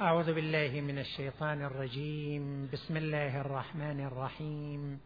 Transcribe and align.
أعوذ 0.00 0.34
بالله 0.34 0.80
من 0.80 0.98
الشيطان 0.98 1.62
الرجيم. 1.62 2.68
بسم 2.72 2.96
الله 2.96 3.40
الرحمن 3.40 4.00
الرحيم. 4.00 5.00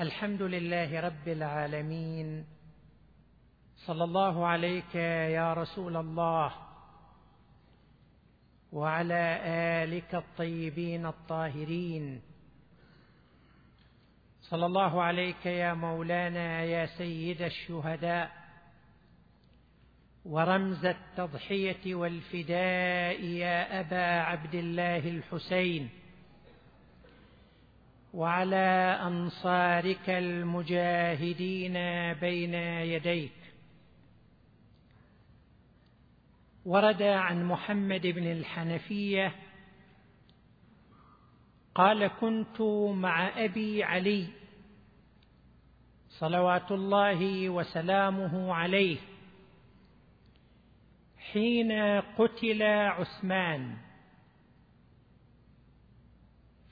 الحمد 0.00 0.42
لله 0.42 1.00
رب 1.00 1.28
العالمين. 1.28 2.46
صلى 3.86 4.04
الله 4.04 4.46
عليك 4.46 4.94
يا 5.36 5.52
رسول 5.52 5.96
الله 5.96 6.52
وعلى 8.72 9.40
آلك 9.84 10.14
الطيبين 10.14 11.06
الطاهرين. 11.06 12.22
صلى 14.40 14.66
الله 14.66 15.02
عليك 15.02 15.46
يا 15.46 15.74
مولانا 15.74 16.62
يا 16.64 16.86
سيد 16.86 17.42
الشهداء. 17.42 18.37
ورمز 20.28 20.86
التضحية 20.86 21.94
والفداء 21.94 23.24
يا 23.24 23.80
أبا 23.80 24.20
عبد 24.20 24.54
الله 24.54 25.08
الحسين. 25.08 25.90
وعلى 28.14 28.98
أنصارك 29.02 30.10
المجاهدين 30.10 31.72
بين 32.12 32.54
يديك. 32.54 33.32
ورد 36.64 37.02
عن 37.02 37.44
محمد 37.44 38.06
بن 38.06 38.32
الحنفية 38.32 39.34
قال 41.74 42.06
كنت 42.06 42.60
مع 42.94 43.44
أبي 43.44 43.84
علي 43.84 44.26
صلوات 46.08 46.72
الله 46.72 47.48
وسلامه 47.48 48.54
عليه 48.54 48.98
حين 51.32 51.72
قتل 52.00 52.62
عثمان. 52.62 53.76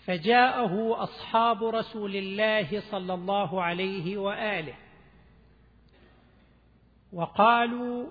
فجاءه 0.05 1.02
أصحاب 1.02 1.65
رسول 1.65 2.16
الله 2.16 2.80
صلى 2.90 3.15
الله 3.15 3.63
عليه 3.63 4.16
وآله. 4.16 4.74
وقالوا 7.13 8.10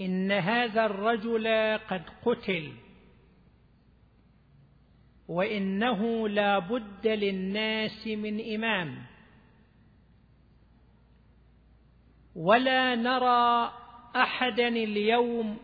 إن 0.00 0.32
هذا 0.32 0.86
الرجل 0.86 1.78
قد 1.78 2.02
قتل. 2.26 2.72
وإنه 5.28 6.28
لا 6.28 6.58
بد 6.58 7.06
للناس 7.06 8.06
من 8.06 8.54
إمام. 8.54 9.06
ولا 12.34 12.94
نرى 12.94 13.81
احدا 14.16 14.68
اليوم 14.68 15.58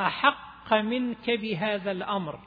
أحق 0.00 0.74
منك 0.74 1.30
بهذا 1.30 1.90
الأمر. 1.90 2.40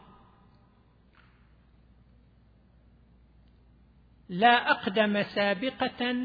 لا 4.30 4.72
أقدم 4.72 5.24
سابقة 5.24 6.16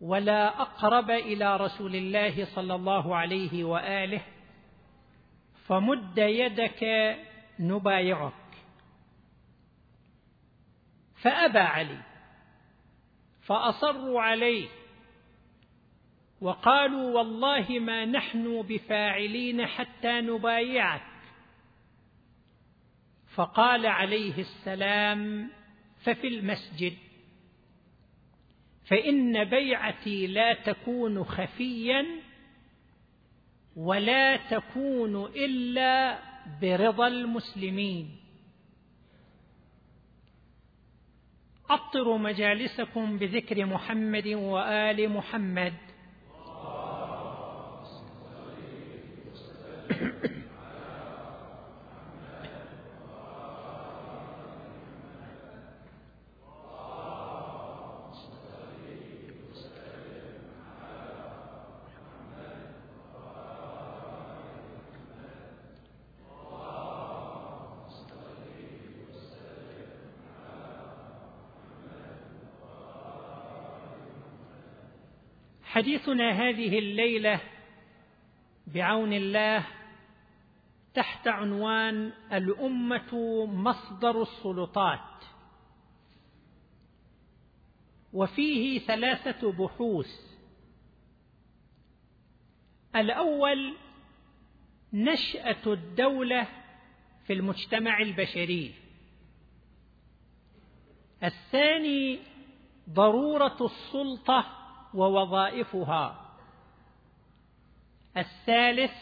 ولا 0.00 0.60
أقرب 0.62 1.10
إلى 1.10 1.56
رسول 1.56 1.96
الله 1.96 2.44
صلى 2.44 2.74
الله 2.74 3.16
عليه 3.16 3.64
وآله 3.64 4.22
فمد 5.66 6.18
يدك 6.18 6.84
نبايعك. 7.58 8.32
فأبى 11.22 11.58
علي 11.58 12.02
فأصروا 13.42 14.20
عليه 14.20 14.68
وقالوا 16.44 17.10
والله 17.16 17.78
ما 17.78 18.04
نحن 18.04 18.62
بفاعلين 18.62 19.66
حتى 19.66 20.20
نبايعك. 20.20 21.02
فقال 23.34 23.86
عليه 23.86 24.38
السلام 24.38 25.50
ففي 26.04 26.26
المسجد 26.28 26.92
فإن 28.86 29.44
بيعتي 29.44 30.26
لا 30.26 30.54
تكون 30.54 31.24
خفيا 31.24 32.06
ولا 33.76 34.36
تكون 34.36 35.24
إلا 35.24 36.18
برضا 36.62 37.06
المسلمين. 37.06 38.16
عطروا 41.70 42.18
مجالسكم 42.18 43.18
بذكر 43.18 43.66
محمد 43.66 44.26
وآل 44.26 45.08
محمد. 45.08 45.83
حديثنا 75.84 76.32
هذه 76.32 76.78
الليلة 76.78 77.40
بعون 78.66 79.12
الله 79.12 79.66
تحت 80.94 81.28
عنوان 81.28 82.12
الأمة 82.32 83.14
مصدر 83.46 84.22
السلطات. 84.22 85.24
وفيه 88.12 88.78
ثلاثة 88.78 89.52
بحوث. 89.52 90.10
الأول 92.96 93.76
نشأة 94.92 95.72
الدولة 95.72 96.48
في 97.26 97.32
المجتمع 97.32 97.98
البشري. 97.98 98.74
الثاني 101.22 102.18
ضرورة 102.90 103.58
السلطة 103.60 104.63
ووظائفها 104.94 106.30
الثالث 108.16 108.92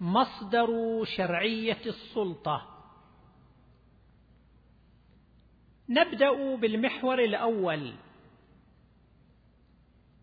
مصدر 0.00 0.68
شرعية 1.04 1.80
السلطة. 1.86 2.66
نبدأ 5.88 6.56
بالمحور 6.56 7.18
الأول. 7.18 7.92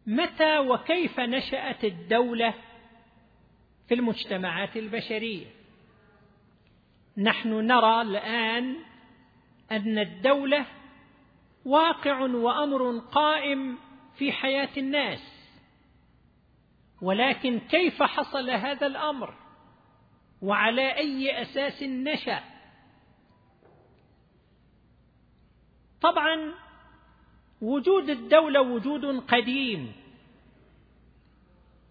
متى 0.07 0.59
وكيف 0.59 1.19
نشأت 1.19 1.83
الدولة 1.83 2.53
في 3.87 3.93
المجتمعات 3.93 4.77
البشرية؟ 4.77 5.45
نحن 7.17 7.49
نرى 7.49 8.01
الآن 8.01 8.75
أن 9.71 9.99
الدولة 9.99 10.65
واقع 11.65 12.19
وأمر 12.19 12.99
قائم 12.99 13.77
في 14.17 14.31
حياة 14.31 14.69
الناس. 14.77 15.33
ولكن 17.01 17.59
كيف 17.59 18.03
حصل 18.03 18.49
هذا 18.49 18.87
الأمر؟ 18.87 19.33
وعلى 20.41 20.97
أي 20.97 21.41
أساس 21.41 21.83
نشأ؟ 21.83 22.43
طبعا 26.01 26.53
وجود 27.61 28.09
الدولة 28.09 28.61
وجود 28.61 29.19
قديم 29.19 29.93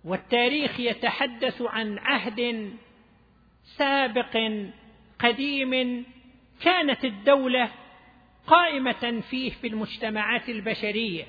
والتاريخ 0.04 0.80
يتحدث 0.80 1.62
عن 1.62 1.98
عهد 1.98 2.70
سابق 3.76 4.38
قديم 5.18 6.04
كانت 6.60 7.04
الدولة 7.04 7.72
قائمة 8.46 9.22
فيه 9.30 9.50
في 9.50 9.66
المجتمعات 9.66 10.48
البشرية. 10.48 11.24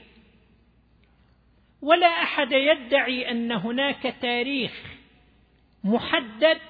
ولا 1.83 2.07
أحد 2.07 2.51
يدعي 2.51 3.31
أن 3.31 3.51
هناك 3.51 4.15
تاريخ 4.21 4.71
محدد 5.83 6.61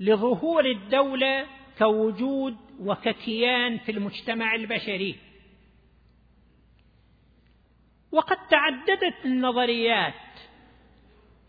لظهور 0.00 0.64
الدولة 0.64 1.46
كوجود 1.78 2.56
وككيان 2.80 3.78
في 3.78 3.92
المجتمع 3.92 4.54
البشري. 4.54 5.16
وقد 8.12 8.36
تعددت 8.50 9.24
النظريات 9.24 10.14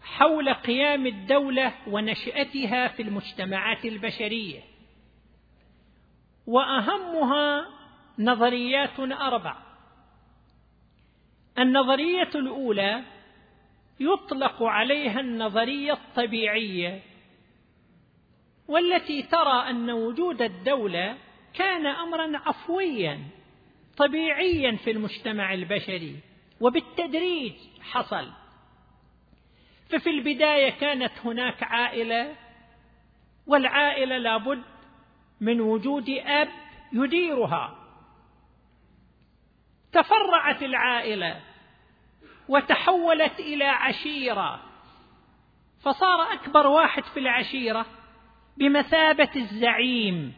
حول 0.01 0.53
قيام 0.53 1.07
الدولة 1.07 1.73
ونشأتها 1.87 2.87
في 2.87 3.01
المجتمعات 3.01 3.85
البشرية 3.85 4.59
وأهمها 6.47 7.65
نظريات 8.19 8.99
أربع. 8.99 9.68
النظرية 11.59 12.29
الأولى 12.35 13.03
يطلق 13.99 14.63
عليها 14.63 15.19
النظرية 15.19 15.93
الطبيعية 15.93 17.01
والتي 18.67 19.21
ترى 19.21 19.69
أن 19.69 19.91
وجود 19.91 20.41
الدولة 20.41 21.17
كان 21.53 21.85
امرا 21.85 22.37
عفويا 22.37 23.19
طبيعيا 23.97 24.75
في 24.75 24.91
المجتمع 24.91 25.53
البشري 25.53 26.19
وبالتدريج 26.61 27.53
حصل. 27.81 28.31
ففي 29.89 30.09
البداية 30.09 30.69
كانت 30.69 31.11
هناك 31.25 31.63
عائلة 31.63 32.35
والعائلة 33.47 34.17
لابد 34.17 34.63
من 35.41 35.61
وجود 35.61 36.09
آب 36.09 36.49
يديرها. 36.93 37.75
تفرعت 39.91 40.63
العائلة 40.63 41.41
وتحولت 42.49 43.39
إلى 43.39 43.65
عشيرة. 43.65 44.59
فصار 45.81 46.33
أكبر 46.33 46.67
واحد 46.67 47.03
في 47.03 47.19
العشيرة 47.19 47.85
بمثابة 48.57 49.29
الزعيم 49.35 50.33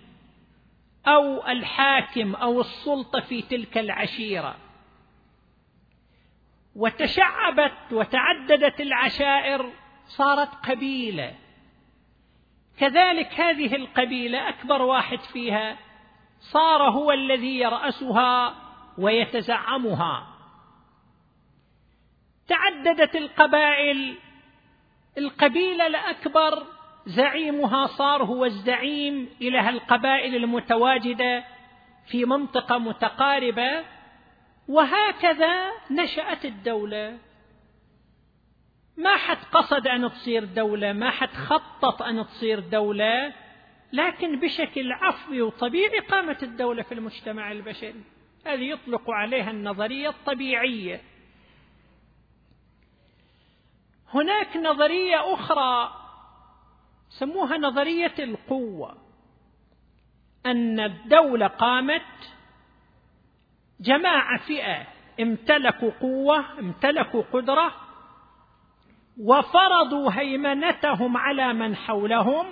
أو 1.07 1.47
الحاكم 1.47 2.35
أو 2.35 2.61
السلطة 2.61 3.19
في 3.19 3.41
تلك 3.41 3.77
العشيرة. 3.77 4.55
وتشعبت 6.75 7.77
وتعددت 7.91 8.81
العشائر 8.81 9.71
صارت 10.05 10.55
قبيلة. 10.55 11.35
كذلك 12.77 13.39
هذه 13.39 13.75
القبيلة 13.75 14.49
أكبر 14.49 14.81
واحد 14.81 15.19
فيها 15.19 15.77
صار 16.39 16.89
هو 16.89 17.11
الذي 17.11 17.59
يرأسها 17.59 18.55
ويتزعمها. 18.97 20.30
تعددت 22.51 23.15
القبائل. 23.15 24.15
القبيلة 25.17 25.87
الأكبر 25.87 26.65
زعيمها 27.05 27.87
صار 27.87 28.23
هو 28.23 28.45
الزعيم 28.45 29.29
إله 29.41 29.69
القبائل 29.69 30.35
المتواجدة 30.35 31.43
في 32.07 32.25
منطقة 32.25 32.77
متقاربة 32.77 33.83
وهكذا 34.67 35.71
نشأت 35.91 36.45
الدولة. 36.45 37.17
ما 38.97 39.15
حد 39.15 39.37
قصد 39.51 39.87
أن 39.87 40.11
تصير 40.11 40.43
دولة 40.43 40.93
ما 40.93 41.09
حد 41.09 41.29
خطط 41.29 42.01
أن 42.01 42.25
تصير 42.25 42.59
دولة 42.59 43.33
لكن 43.93 44.39
بشكل 44.39 44.91
عفوي 44.91 45.41
وطبيعي 45.41 45.99
قامت 45.99 46.43
الدولة 46.43 46.83
في 46.83 46.93
المجتمع 46.93 47.51
البشري. 47.51 48.03
هذه 48.45 48.63
يطلق 48.63 49.11
عليها 49.11 49.51
النظرية 49.51 50.09
الطبيعية. 50.09 51.10
هناك 54.13 54.57
نظرية 54.57 55.33
أخرى 55.33 55.91
سموها 57.09 57.57
نظرية 57.57 58.13
القوة 58.19 58.97
أن 60.45 60.79
الدولة 60.79 61.47
قامت 61.47 62.01
جماعة 63.79 64.39
فئة 64.47 64.87
امتلكوا 65.19 65.91
قوة 65.91 66.59
امتلكوا 66.59 67.21
قدرة 67.33 67.71
وفرضوا 69.19 70.11
هيمنتهم 70.11 71.17
على 71.17 71.53
من 71.53 71.75
حولهم 71.75 72.45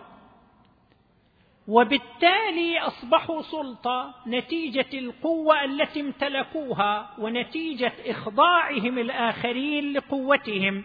وبالتالي 1.67 2.79
أصبحوا 2.79 3.41
سلطة 3.41 4.15
نتيجة 4.27 4.99
القوة 4.99 5.63
التي 5.63 6.01
امتلكوها 6.01 7.09
ونتيجة 7.19 7.93
إخضاعهم 8.05 8.97
الآخرين 8.99 9.93
لقوتهم. 9.93 10.83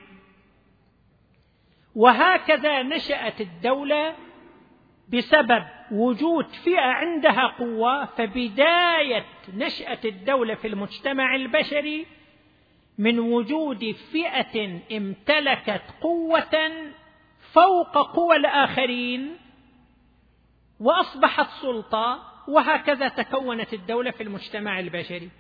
وهكذا 1.95 2.83
نشأت 2.83 3.41
الدولة 3.41 4.15
بسبب 5.09 5.65
وجود 5.93 6.47
فئة 6.47 6.81
عندها 6.81 7.47
قوة 7.47 8.05
فبداية 8.05 9.25
نشأة 9.55 9.99
الدولة 10.05 10.55
في 10.55 10.69
المجتمع 10.69 11.35
البشري 11.35 12.07
من 12.99 13.19
وجود 13.19 13.93
فئة 14.13 14.81
امتلكت 14.97 15.83
قوة 16.01 16.71
فوق 17.53 18.17
قوى 18.17 18.37
الآخرين 18.37 19.37
وأصبحت 20.81 21.49
سلطة 21.63 22.23
وهكذا 22.49 23.09
تكونت 23.09 23.75
الدولة 23.75 24.11
في 24.11 24.23
المجتمع 24.23 24.81
البشري. 24.81 25.31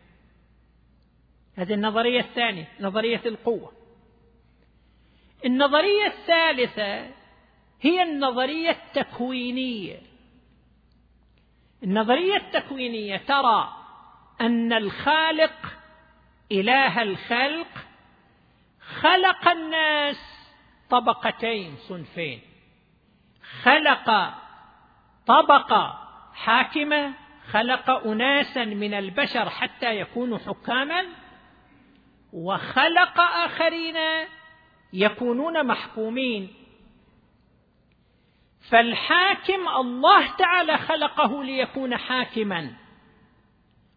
هذه 1.56 1.74
النظرية 1.74 2.20
الثانية 2.20 2.68
نظرية 2.80 3.22
القوة. 3.26 3.72
النظرية 5.44 6.06
الثالثة 6.06 7.10
هي 7.80 8.02
النظرية 8.02 8.70
التكوينية. 8.70 10.00
النظرية 11.82 12.36
التكوينية 12.36 13.16
ترى 13.16 13.74
أن 14.40 14.72
الخالق 14.72 15.72
إله 16.52 17.02
الخلق 17.02 17.66
خلق 19.00 19.48
الناس 19.48 20.16
طبقتين 20.90 21.76
صنفين. 21.76 22.40
خلق 23.62 24.34
طبقة 25.26 26.08
حاكمة 26.34 27.12
خلق 27.50 27.90
أناسا 27.90 28.64
من 28.64 28.94
البشر 28.94 29.50
حتى 29.50 30.00
يكونوا 30.00 30.38
حكاما 30.38 31.04
وخلق 32.32 33.20
آخرين 33.20 33.96
يكونون 34.94 35.66
محكومين. 35.66 36.48
فالحاكم 38.70 39.68
الله 39.68 40.36
تعالى 40.36 40.78
خلقه 40.78 41.44
ليكون 41.44 41.96
حاكما. 41.96 42.76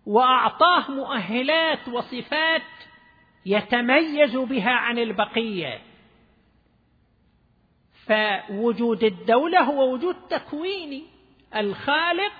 وأعطاه 0.05 0.91
مؤهلات 0.91 1.87
وصفات 1.87 2.61
يتميز 3.45 4.35
بها 4.35 4.71
عن 4.71 4.99
البقية. 4.99 5.81
فوجود 8.07 9.03
الدولة 9.03 9.61
هو 9.61 9.93
وجود 9.93 10.15
تكويني 10.29 11.03
الخالق 11.55 12.33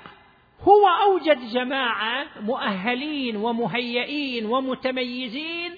هو 0.62 0.88
أوجد 0.88 1.40
جماعة 1.54 2.28
مؤهلين 2.42 3.36
ومهيئين 3.36 4.46
ومتميزين 4.46 5.76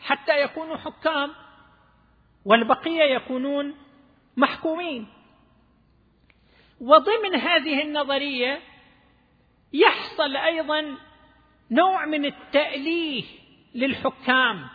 حتى 0.00 0.42
يكونوا 0.42 0.76
حكام. 0.76 1.43
والبقية 2.44 3.02
يكونون 3.02 3.74
محكومين. 4.36 5.06
وضمن 6.80 7.34
هذه 7.34 7.82
النظرية 7.82 8.60
يحصل 9.72 10.36
أيضا 10.36 10.96
نوع 11.70 12.06
من 12.06 12.24
التأليه 12.24 13.24
للحكام. 13.74 14.68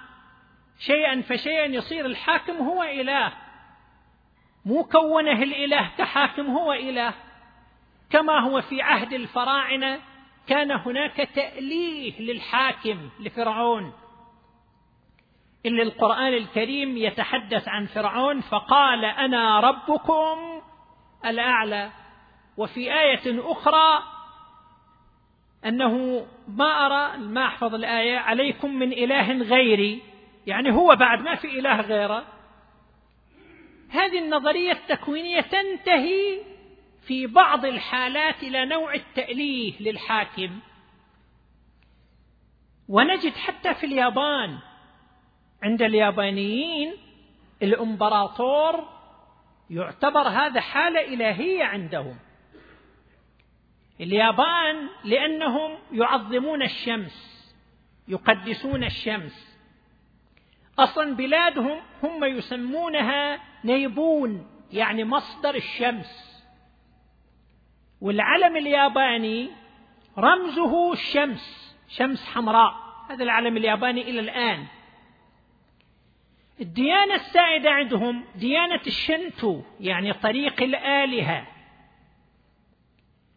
شيئا 0.79 1.21
فشيئا 1.21 1.65
يصير 1.65 2.05
الحاكم 2.05 2.57
هو 2.57 2.83
إله. 2.83 3.33
مو 4.65 4.83
كونه 4.83 5.43
الإله 5.43 5.91
كحاكم 5.97 6.45
هو 6.47 6.73
إله. 6.73 7.13
كما 8.09 8.39
هو 8.39 8.61
في 8.61 8.81
عهد 8.81 9.13
الفراعنة 9.13 10.01
كان 10.47 10.71
هناك 10.71 11.29
تأليه 11.35 12.21
للحاكم 12.21 13.09
لفرعون. 13.19 13.93
إن 15.65 15.79
القرآن 15.79 16.33
الكريم 16.33 16.97
يتحدث 16.97 17.67
عن 17.67 17.85
فرعون 17.85 18.41
فقال 18.41 19.05
أنا 19.05 19.59
ربكم 19.59 20.61
الأعلى. 21.25 21.91
وفي 22.57 22.99
آية 22.99 23.51
أخرى 23.51 24.03
أنه 25.65 26.25
ما 26.47 26.85
أرى 26.85 27.17
ما 27.17 27.45
أحفظ 27.45 27.75
الآية 27.75 28.17
عليكم 28.17 28.75
من 28.75 28.93
إله 28.93 29.33
غيري. 29.33 30.01
يعني 30.47 30.71
هو 30.71 30.95
بعد 30.95 31.21
ما 31.21 31.35
في 31.35 31.59
إله 31.59 31.81
غيره. 31.81 32.25
هذه 33.89 34.19
النظرية 34.19 34.71
التكوينية 34.71 35.41
تنتهي 35.41 36.39
في 37.07 37.27
بعض 37.27 37.65
الحالات 37.65 38.43
إلى 38.43 38.65
نوع 38.65 38.93
التأليه 38.93 39.73
للحاكم. 39.79 40.59
ونجد 42.89 43.33
حتى 43.33 43.73
في 43.73 43.85
اليابان 43.85 44.57
عند 45.63 45.81
اليابانيين 45.81 46.93
الامبراطور 47.63 48.89
يعتبر 49.69 50.27
هذا 50.27 50.61
حالة 50.61 51.13
إلهية 51.13 51.63
عندهم. 51.63 52.15
اليابان 54.01 54.89
لأنهم 55.03 55.77
يعظمون 55.91 56.63
الشمس 56.63 57.39
يقدسون 58.07 58.83
الشمس. 58.83 59.59
أصلا 60.79 61.15
بلادهم 61.15 61.79
هم 62.03 62.23
يسمونها 62.23 63.39
نيبون 63.63 64.47
يعني 64.71 65.03
مصدر 65.03 65.55
الشمس. 65.55 66.43
والعلم 68.01 68.57
الياباني 68.57 69.49
رمزه 70.17 70.93
الشمس 70.93 71.75
شمس 71.87 72.25
حمراء. 72.25 72.73
هذا 73.09 73.23
العلم 73.23 73.57
الياباني 73.57 74.01
إلى 74.01 74.19
الآن. 74.19 74.65
الديانة 76.61 77.15
السائدة 77.15 77.71
عندهم 77.71 78.25
ديانة 78.35 78.81
الشنتو 78.87 79.61
يعني 79.79 80.13
طريق 80.13 80.63
الآلهة. 80.63 81.47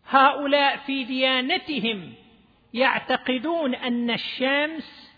هؤلاء 0.09 0.77
في 0.77 1.05
ديانتهم 1.05 2.15
يعتقدون 2.75 3.75
أن 3.75 4.11
الشمس 4.11 5.13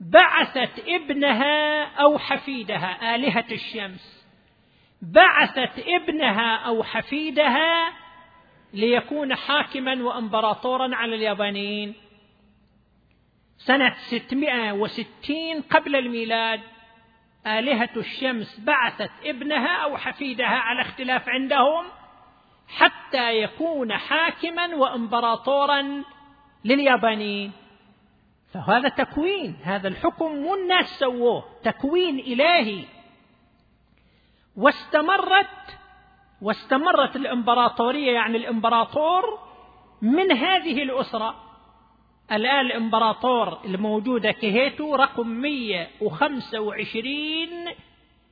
بعثت 0.00 0.84
ابنها 0.88 1.84
أو 1.84 2.18
حفيدها 2.18 3.14
آلهة 3.14 3.46
الشمس. 3.52 4.26
بعثت 5.02 5.84
ابنها 5.86 6.56
أو 6.56 6.82
حفيدها 6.82 7.92
ليكون 8.72 9.34
حاكما 9.34 10.02
وامبراطورا 10.02 10.96
على 10.96 11.14
اليابانيين. 11.14 11.94
سنة 13.56 13.94
660 13.94 15.60
قبل 15.70 15.96
الميلاد 15.96 16.60
آلهة 17.46 17.90
الشمس 17.96 18.60
بعثت 18.60 19.10
ابنها 19.24 19.76
أو 19.84 19.96
حفيدها 19.96 20.46
على 20.46 20.80
اختلاف 20.82 21.28
عندهم 21.28 21.84
حتى 22.68 23.42
يكون 23.42 23.92
حاكما 23.92 24.74
وإمبراطورا 24.74 26.02
لليابانيين. 26.64 27.52
فهذا 28.54 28.88
تكوين 28.88 29.56
هذا 29.62 29.88
الحكم 29.88 30.36
مو 30.36 30.54
الناس 30.54 30.86
سووه 30.86 31.44
تكوين 31.64 32.18
إلهي. 32.18 32.84
واستمرت 34.56 35.78
واستمرت 36.42 37.16
الإمبراطورية 37.16 38.12
يعني 38.12 38.36
الإمبراطور 38.36 39.38
من 40.02 40.32
هذه 40.32 40.82
الأسرة. 40.82 41.43
الآن 42.34 42.66
الإمبراطور 42.66 43.60
الموجودة 43.64 44.32
كهيتو 44.32 44.94
رقم 44.94 45.28
125 45.28 46.94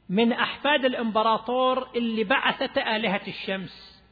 من 0.09 0.33
أحفاد 0.33 0.85
الإمبراطور 0.85 1.89
اللي 1.97 2.25
بعثت 2.25 2.79
آلهة 2.79 3.21
الشمس. 3.29 4.03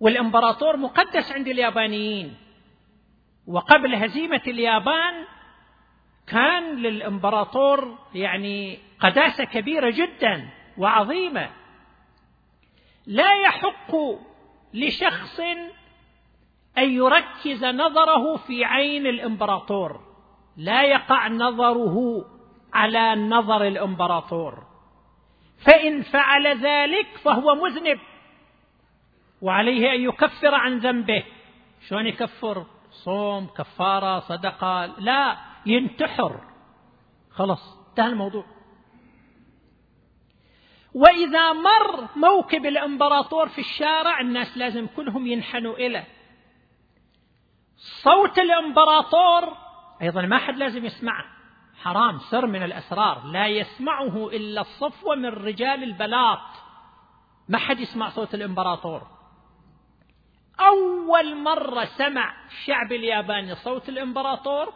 والإمبراطور 0.00 0.76
مقدس 0.76 1.32
عند 1.32 1.48
اليابانيين. 1.48 2.36
وقبل 3.46 3.94
هزيمة 3.94 4.42
اليابان 4.46 5.24
كان 6.26 6.76
للإمبراطور 6.76 7.98
يعني 8.14 8.78
قداسة 9.00 9.44
كبيرة 9.44 9.90
جدا 9.90 10.48
وعظيمة. 10.78 11.50
لا 13.06 13.40
يحق 13.42 13.96
لشخص 14.74 15.40
أن 16.78 16.90
يركز 16.92 17.64
نظره 17.64 18.36
في 18.36 18.64
عين 18.64 19.06
الإمبراطور. 19.06 20.00
لا 20.56 20.82
يقع 20.82 21.28
نظره 21.28 22.24
على 22.72 23.14
نظر 23.14 23.66
الإمبراطور. 23.66 24.66
فإن 25.66 26.02
فعل 26.02 26.46
ذلك 26.46 27.06
فهو 27.24 27.54
مذنب. 27.54 27.98
وعليه 29.42 29.94
أن 29.94 30.00
يكفر 30.00 30.54
عن 30.54 30.78
ذنبه. 30.78 31.24
شلون 31.88 32.06
يكفر؟ 32.06 32.66
صوم 32.90 33.46
كفارة 33.46 34.20
صدقة. 34.20 34.86
لا 34.86 35.36
ينتحر. 35.66 36.40
خلاص 37.30 37.78
انتهى 37.88 38.06
الموضوع. 38.06 38.44
وإذا 40.94 41.52
مر 41.52 42.08
موكب 42.16 42.66
الإمبراطور 42.66 43.48
في 43.48 43.58
الشارع 43.58 44.20
الناس 44.20 44.56
لازم 44.56 44.86
كلهم 44.86 45.26
ينحنوا 45.26 45.74
إليه 45.74 46.17
صوت 47.78 48.38
الامبراطور. 48.38 49.56
أيضا 50.02 50.22
ما 50.22 50.38
حد 50.38 50.56
لازم 50.56 50.84
يسمعه. 50.84 51.24
حرام 51.82 52.18
سر 52.18 52.46
من 52.46 52.62
الأسرار. 52.62 53.24
لا 53.24 53.46
يسمعه 53.46 54.28
إلا 54.28 54.60
الصفوة 54.60 55.14
من 55.14 55.28
رجال 55.28 55.82
البلاط. 55.82 56.40
ما 57.48 57.58
حد 57.58 57.80
يسمع 57.80 58.08
صوت 58.08 58.34
الامبراطور. 58.34 59.02
أول 60.60 61.36
مرة 61.36 61.84
سمع 61.84 62.46
الشعب 62.46 62.92
الياباني 62.92 63.54
صوت 63.54 63.88
الامبراطور 63.88 64.72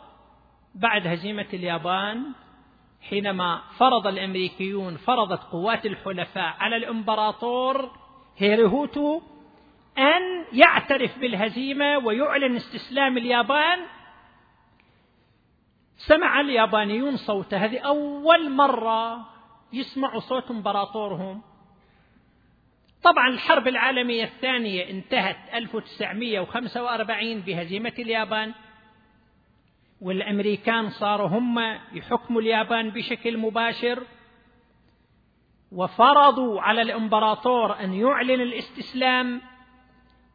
بعد 0.74 1.06
هزيمة 1.06 1.46
اليابان 1.52 2.32
حينما 3.08 3.62
فرض 3.78 4.06
الأمريكيون 4.06 4.96
فرضت 4.96 5.42
قوات 5.42 5.86
الحلفاء 5.86 6.56
على 6.58 6.76
الامبراطور 6.76 7.90
هيريهوتو 8.36 9.20
يعترف 10.52 11.18
بالهزيمة 11.18 11.98
ويعلن 11.98 12.56
استسلام 12.56 13.18
اليابان. 13.18 13.78
سمع 15.96 16.40
اليابانيون 16.40 17.16
صوته. 17.16 17.56
هذه 17.56 17.78
أول 17.78 18.50
مرة 18.50 19.28
يسمعوا 19.72 20.20
صوت 20.20 20.50
امبراطورهم. 20.50 21.42
طبعا 23.02 23.28
الحرب 23.28 23.68
العالمية 23.68 24.24
الثانية 24.24 24.90
انتهت 24.90 25.36
1945 25.54 27.40
بهزيمة 27.40 27.92
اليابان 27.98 28.54
والأمريكان 30.00 30.90
صاروا 30.90 31.28
هم 31.28 31.58
يحكموا 31.92 32.40
اليابان 32.40 32.90
بشكل 32.90 33.38
مباشر 33.38 34.02
وفرضوا 35.72 36.60
على 36.60 36.82
الامبراطور 36.82 37.80
أن 37.80 37.94
يعلن 37.94 38.40
الاستسلام 38.40 39.40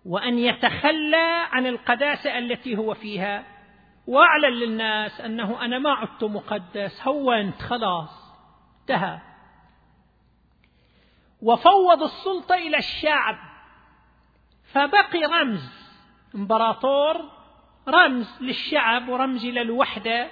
وأن 0.07 0.39
يتخلى 0.39 1.47
عن 1.51 1.67
القداسة 1.67 2.37
التي 2.37 2.77
هو 2.77 2.93
فيها. 2.93 3.43
وأعلن 4.07 4.53
للناس 4.53 5.21
أنه 5.21 5.65
أنا 5.65 5.79
ما 5.79 5.91
عدت 5.91 6.23
مقدس 6.23 7.07
هونت 7.07 7.61
خلاص 7.61 8.33
انتهى. 8.81 9.19
وفوض 11.41 12.03
السلطة 12.03 12.55
إلى 12.55 12.77
الشعب. 12.77 13.37
فبقي 14.63 15.19
رمز 15.19 15.87
إمبراطور 16.35 17.29
رمز 17.87 18.37
للشعب 18.41 19.09
ورمز 19.09 19.45
إلى 19.45 19.61
الوحدة 19.61 20.27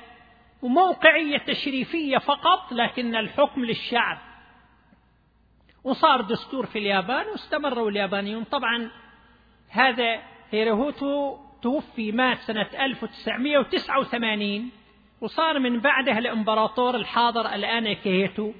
وموقعية 0.62 1.38
تشريفية 1.38 2.18
فقط 2.18 2.72
لكن 2.72 3.16
الحكم 3.16 3.66
للشعب. 3.66 4.18
وصار 5.84 6.22
دستور 6.22 6.66
في 6.66 6.80
اليابان 6.80 7.26
واستمروا 7.28 7.90
اليابانيون. 7.90 8.44
طبعا 8.44 8.92
هذا 9.70 10.22
هيروهيتو 10.52 11.38
توفي 11.62 12.12
مات 12.12 12.38
سنة 12.38 12.70
1989 12.80 14.72
وصار 15.22 15.60
من 15.60 15.80
بعده 15.80 16.18
الإمبراطور 16.18 16.96
الحاضر 16.96 17.54
الآن 17.56 17.94
أكيهيتو 17.94 18.52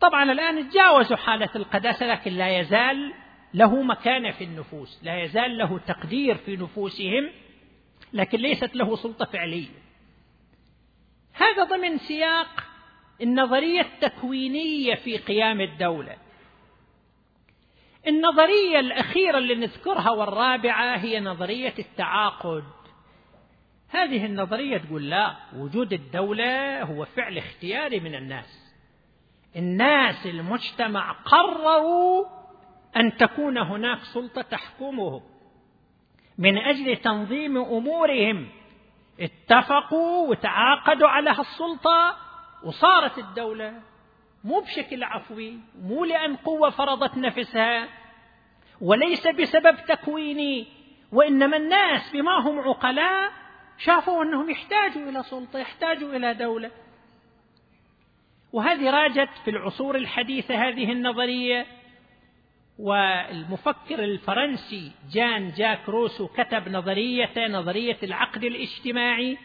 طبعا 0.00 0.32
الآن 0.32 0.70
تجاوزوا 0.70 1.16
حالة 1.16 1.50
القداسة 1.56 2.06
لكن 2.06 2.32
لا 2.32 2.58
يزال 2.58 3.12
له 3.54 3.82
مكانة 3.82 4.30
في 4.30 4.44
النفوس 4.44 5.00
لا 5.02 5.22
يزال 5.22 5.58
له 5.58 5.78
تقدير 5.78 6.34
في 6.34 6.56
نفوسهم 6.56 7.30
لكن 8.12 8.38
ليست 8.38 8.76
له 8.76 8.96
سلطة 8.96 9.24
فعلية. 9.24 9.80
هذا 11.32 11.64
ضمن 11.64 11.98
سياق 11.98 12.64
النظرية 13.22 13.80
التكوينية 13.80 14.94
في 14.94 15.16
قيام 15.16 15.60
الدولة. 15.60 16.16
النظرية 18.06 18.80
الأخيرة 18.80 19.38
اللي 19.38 19.54
نذكرها 19.54 20.10
والرابعة 20.10 20.96
هي 20.96 21.20
نظرية 21.20 21.74
التعاقد. 21.78 22.64
هذه 23.88 24.26
النظرية 24.26 24.78
تقول 24.78 25.10
لا 25.10 25.36
وجود 25.56 25.92
الدولة 25.92 26.82
هو 26.82 27.04
فعل 27.04 27.38
اختياري 27.38 28.00
من 28.00 28.14
الناس. 28.14 28.74
الناس 29.56 30.26
المجتمع 30.26 31.12
قرروا 31.12 32.24
أن 32.96 33.16
تكون 33.16 33.58
هناك 33.58 33.98
سلطة 33.98 34.42
تحكمهم 34.42 35.22
من 36.38 36.58
أجل 36.58 36.96
تنظيم 36.96 37.56
أمورهم 37.56 38.48
اتفقوا 39.20 40.28
وتعاقدوا 40.28 41.08
على 41.08 41.30
هالسلطة 41.30 42.16
وصارت 42.64 43.18
الدولة 43.18 43.82
مو 44.44 44.60
بشكل 44.60 45.04
عفوي 45.04 45.58
مو 45.82 46.04
لأن 46.04 46.36
قوة 46.36 46.70
فرضت 46.70 47.16
نفسها 47.16 47.88
وليس 48.80 49.26
بسبب 49.28 49.76
تكويني 49.88 50.66
وإنما 51.12 51.56
الناس 51.56 52.12
بما 52.12 52.38
هم 52.38 52.58
عقلاء 52.58 53.32
شافوا 53.78 54.22
أنهم 54.22 54.50
يحتاجوا 54.50 55.10
إلى 55.10 55.22
سلطة 55.22 55.58
يحتاجوا 55.58 56.16
إلى 56.16 56.34
دولة. 56.34 56.70
وهذه 58.52 58.90
راجت 58.90 59.30
في 59.44 59.50
العصور 59.50 59.96
الحديثة 59.96 60.68
هذه 60.68 60.92
النظرية 60.92 61.66
والمفكر 62.78 64.04
الفرنسي 64.04 64.92
جان 65.12 65.52
جاك 65.56 65.88
روسو 65.88 66.28
كتب 66.28 66.68
نظرية 66.68 67.48
نظرية 67.48 67.98
العقد 68.02 68.44
الاجتماعي 68.44 69.38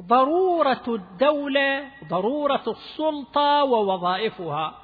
ضرورة 0.00 0.84
الدولة 0.88 1.90
ضرورة 2.04 2.64
السلطة 2.66 3.64
ووظائفها. 3.64 4.80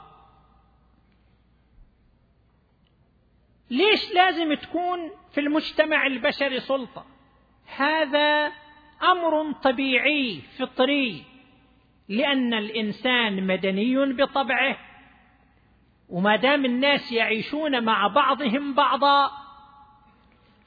ليش 3.70 4.12
لازم 4.14 4.54
تكون 4.54 5.10
في 5.32 5.40
المجتمع 5.40 6.06
البشري 6.06 6.60
سلطة؟ 6.60 7.09
هذا 7.76 8.52
أمر 9.02 9.52
طبيعي 9.52 10.40
فطري 10.58 11.24
لأن 12.08 12.54
الإنسان 12.54 13.46
مدني 13.46 14.12
بطبعه 14.12 14.76
وما 16.08 16.36
دام 16.36 16.64
الناس 16.64 17.12
يعيشون 17.12 17.84
مع 17.84 18.06
بعضهم 18.06 18.74
بعضا 18.74 19.30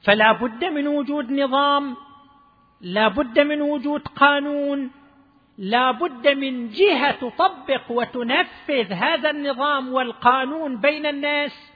فلا 0.02 0.32
بد 0.32 0.64
من 0.64 0.86
وجود 0.86 1.32
نظام 1.32 1.96
لا 2.80 3.08
بد 3.08 3.38
من 3.38 3.62
وجود 3.62 4.08
قانون 4.08 4.90
لا 5.58 5.90
بد 5.90 6.28
من 6.28 6.68
جهة 6.68 7.12
تطبق 7.12 7.90
وتنفذ 7.90 8.92
هذا 8.92 9.30
النظام 9.30 9.92
والقانون 9.92 10.76
بين 10.76 11.06
الناس 11.06 11.72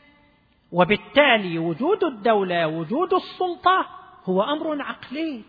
وبالتالي 0.73 1.59
وجود 1.59 2.05
الدولة 2.05 2.67
وجود 2.67 3.15
السلطة 3.15 3.98
هو 4.29 4.43
أمر 4.43 4.83
عقلي 4.83 5.43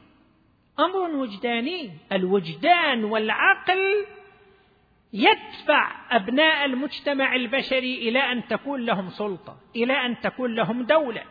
أمر 0.79 1.15
وجداني. 1.15 1.91
الوجدان 2.12 3.03
والعقل 3.03 4.05
يدفع 5.13 6.15
أبناء 6.15 6.65
المجتمع 6.65 7.36
البشري 7.36 8.09
إلى 8.09 8.19
أن 8.19 8.48
تكون 8.48 8.86
لهم 8.86 9.09
سلطة 9.09 9.57
إلى 9.75 9.93
أن 10.05 10.19
تكون 10.19 10.55
لهم 10.55 10.83
دولة. 10.83 11.24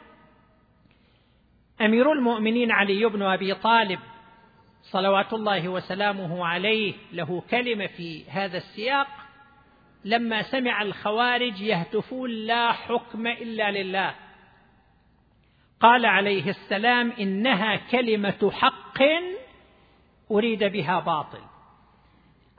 أمير 1.80 2.12
المؤمنين 2.12 2.72
علي 2.72 3.04
بن 3.06 3.22
أبي 3.22 3.54
طالب 3.54 3.98
صلوات 4.82 5.32
الله 5.32 5.68
وسلامه 5.68 6.46
عليه 6.46 6.94
له 7.12 7.42
كلمة 7.50 7.86
في 7.86 8.30
هذا 8.30 8.56
السياق. 8.56 9.06
لما 10.04 10.42
سمع 10.42 10.82
الخوارج 10.82 11.60
يهتفون 11.60 12.30
لا 12.30 12.72
حكم 12.72 13.26
إلا 13.26 13.70
لله 13.70 14.14
قال 15.80 16.06
عليه 16.06 16.50
السلام 16.50 17.12
إنها 17.12 17.76
كلمة 17.76 18.50
حق 18.50 18.98
أريد 20.30 20.64
بها 20.64 21.00
باطل. 21.00 21.40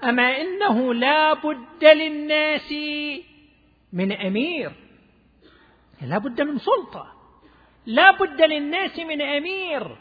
أما 0.03 0.41
إنه 0.41 0.93
لا 0.93 1.33
بد 1.33 1.85
للناس 1.85 2.73
من 3.93 4.11
أمير 4.11 4.71
لا 6.01 6.17
بد 6.17 6.41
من 6.41 6.57
سلطة 6.57 7.13
لا 7.85 8.11
بد 8.11 8.41
للناس 8.41 8.99
من 8.99 9.21
أمير 9.21 9.97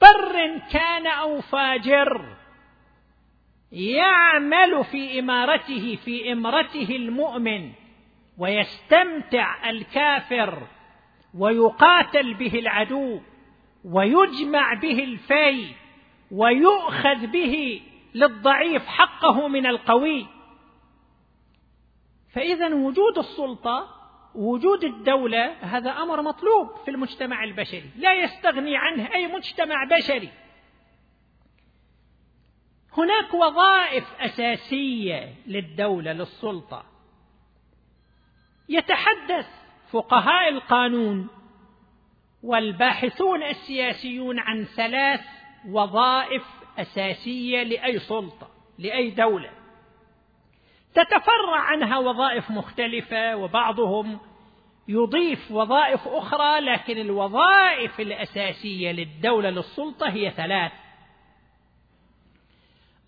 بر 0.00 0.58
كان 0.72 1.06
أو 1.06 1.40
فاجر 1.40 2.36
يعمل 3.72 4.84
في 4.84 5.18
إمارته 5.18 5.98
في 6.04 6.32
إمرته 6.32 6.96
المؤمن 6.96 7.72
ويستمتع 8.38 9.70
الكافر 9.70 10.66
ويقاتل 11.34 12.34
به 12.34 12.58
العدو 12.58 13.20
ويجمع 13.84 14.74
به 14.74 15.04
الفي 15.04 15.74
ويؤخذ 16.30 17.26
به 17.26 17.82
للضعيف 18.14 18.86
حقه 18.86 19.48
من 19.48 19.66
القوي. 19.66 20.26
فإذا 22.32 22.74
وجود 22.74 23.18
السلطة 23.18 23.88
وجود 24.34 24.84
الدولة 24.84 25.52
هذا 25.60 25.90
أمر 25.90 26.22
مطلوب 26.22 26.76
في 26.84 26.90
المجتمع 26.90 27.44
البشري. 27.44 27.90
لا 27.96 28.14
يستغني 28.14 28.76
عنه 28.76 29.14
أي 29.14 29.26
مجتمع 29.26 29.84
بشري. 29.84 30.28
هناك 32.92 33.34
وظائف 33.34 34.04
أساسية 34.20 35.34
للدولة 35.46 36.12
للسلطة. 36.12 36.84
يتحدث 38.68 39.61
فقهاء 39.92 40.48
القانون 40.48 41.28
والباحثون 42.42 43.42
السياسيون 43.42 44.38
عن 44.38 44.64
ثلاث 44.64 45.20
وظائف 45.68 46.42
أساسية 46.78 47.62
لأي 47.62 47.98
سلطة 47.98 48.48
لأي 48.78 49.10
دولة. 49.10 49.50
تتفرع 50.94 51.60
عنها 51.60 51.98
وظائف 51.98 52.50
مختلفة 52.50 53.36
وبعضهم 53.36 54.20
يضيف 54.88 55.50
وظائف 55.50 56.08
أخرى 56.08 56.60
لكن 56.60 56.98
الوظائف 56.98 58.00
الأساسية 58.00 58.92
للدولة 58.92 59.50
للسلطة 59.50 60.08
هي 60.08 60.30
ثلاث. 60.30 60.72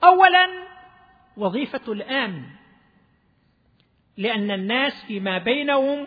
أولا 0.05 0.49
وظيفة 1.37 1.93
الأمن 1.93 2.43
لأن 4.17 4.51
الناس 4.51 5.05
فيما 5.07 5.39
بينهم 5.39 6.07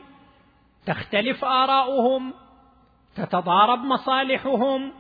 تختلف 0.88 1.44
آراؤهم 1.44 2.34
تتضارب 3.16 3.80
مصالحهم 3.80 4.94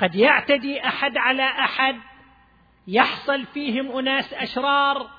قد 0.00 0.14
يعتدي 0.14 0.86
أحد 0.86 1.16
على 1.16 1.42
أحد 1.42 1.96
يحصل 2.86 3.46
فيهم 3.46 3.98
أناس 3.98 4.34
أشرار 4.34 5.10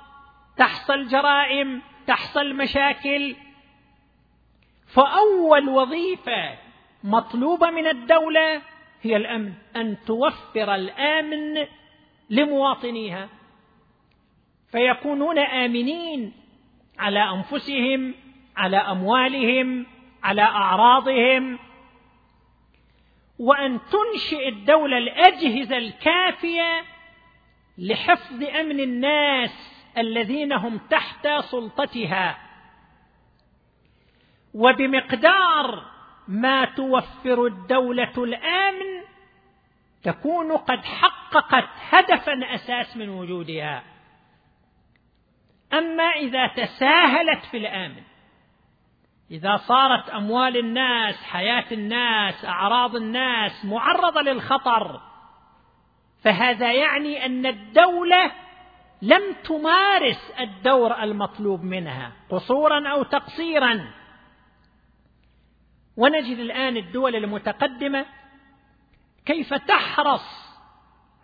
تحصل 0.57 1.07
جرائم 1.07 1.81
تحصل 2.07 2.53
مشاكل. 2.53 3.35
فأول 4.87 5.69
وظيفة 5.69 6.57
مطلوبة 7.03 7.69
من 7.69 7.87
الدولة 7.87 8.61
هي 9.01 9.17
الأمن 9.17 9.53
أن 9.75 9.97
توفر 10.05 10.75
الآمن 10.75 11.67
لمواطنيها. 12.29 13.29
فيكونون 14.71 15.39
آمنين 15.39 16.33
على 16.99 17.29
أنفسهم 17.29 18.13
على 18.57 18.77
أموالهم 18.77 19.85
على 20.23 20.41
أعراضهم. 20.41 21.59
وأن 23.39 23.79
تنشئ 23.91 24.47
الدولة 24.47 24.97
الأجهزة 24.97 25.77
الكافية 25.77 26.83
لحفظ 27.77 28.43
أمن 28.43 28.79
الناس 28.79 29.83
الذين 29.97 30.53
هم 30.53 30.77
تحت 30.77 31.27
سلطتها. 31.27 32.37
وبمقدار 34.53 35.85
ما 36.27 36.65
توفر 36.65 37.45
الدولة 37.45 38.13
الآمن 38.17 39.01
تكون 40.03 40.57
قد 40.57 40.85
حققت 40.85 41.69
هدفا 41.89 42.55
أساس 42.55 42.97
من 42.97 43.09
وجودها. 43.09 43.83
أما 45.73 46.03
إذا 46.03 46.47
تساهلت 46.47 47.45
في 47.45 47.57
الآمن 47.57 48.10
إذا 49.31 49.57
صارت 49.57 50.09
أموال 50.09 50.57
الناس 50.57 51.23
حياة 51.23 51.65
الناس 51.71 52.45
أعراض 52.45 52.95
الناس 52.95 53.65
معرضة 53.65 54.21
للخطر 54.21 55.01
فهذا 56.23 56.73
يعني 56.73 57.25
أن 57.25 57.45
الدولة 57.45 58.31
لم 59.01 59.35
تمارس 59.43 60.33
الدور 60.39 61.03
المطلوب 61.03 61.63
منها 61.63 62.11
قصورا 62.29 62.89
أو 62.89 63.03
تقصيرا. 63.03 63.93
ونجد 65.97 66.37
الآن 66.37 66.77
الدول 66.77 67.15
المتقدمة 67.15 68.05
كيف 69.25 69.53
تحرص 69.53 70.51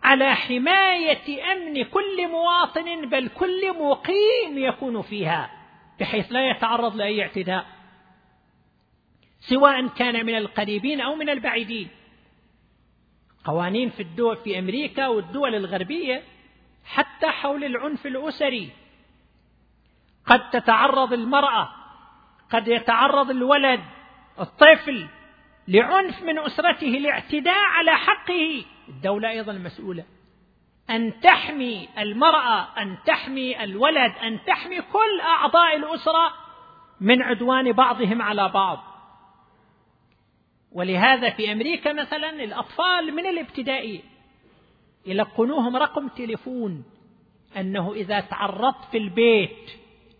على 0.02 0.34
حماية 0.34 1.52
أمن 1.52 1.84
كل 1.84 2.28
مواطن 2.28 3.08
بل 3.08 3.28
كل 3.28 3.78
مقيم 3.78 4.58
يكون 4.58 5.02
فيها 5.02 5.50
بحيث 6.00 6.32
لا 6.32 6.50
يتعرض 6.50 6.96
لأي 6.96 7.22
اعتداء. 7.22 7.77
سواء 9.40 9.86
كان 9.86 10.26
من 10.26 10.34
القريبين 10.34 11.00
أو 11.00 11.14
من 11.14 11.30
البعيدين. 11.30 11.88
قوانين 13.44 13.90
في 13.90 14.02
الدول 14.02 14.36
في 14.36 14.58
أمريكا 14.58 15.06
والدول 15.08 15.54
الغربية 15.54 16.22
حتى 16.84 17.26
حول 17.26 17.64
العنف 17.64 18.06
الأسري. 18.06 18.70
قد 20.26 20.50
تتعرض 20.50 21.12
المرأة 21.12 21.68
قد 22.50 22.68
يتعرض 22.68 23.30
الولد 23.30 23.80
الطفل 24.40 25.08
لعنف 25.68 26.22
من 26.22 26.38
أسرته 26.38 26.86
لاعتداء 26.86 27.58
على 27.58 27.90
حقه. 27.96 28.64
الدولة 28.88 29.30
أيضا 29.30 29.52
مسؤولة. 29.52 30.04
أن 30.90 31.20
تحمي 31.20 31.88
المرأة 31.98 32.82
أن 32.82 32.96
تحمي 33.06 33.64
الولد 33.64 34.12
أن 34.22 34.44
تحمي 34.44 34.80
كل 34.80 35.20
أعضاء 35.20 35.76
الأسرة 35.76 36.32
من 37.00 37.22
عدوان 37.22 37.72
بعضهم 37.72 38.22
على 38.22 38.48
بعض. 38.48 38.87
ولهذا 40.72 41.30
في 41.30 41.52
أمريكا 41.52 41.92
مثلا 41.92 42.30
الأطفال 42.30 43.14
من 43.14 43.26
الابتدائي 43.26 44.02
يلقنوهم 45.06 45.76
رقم 45.76 46.08
تليفون 46.08 46.84
أنه 47.56 47.92
إذا 47.92 48.20
تعرضت 48.20 48.84
في 48.90 48.98
البيت 48.98 49.70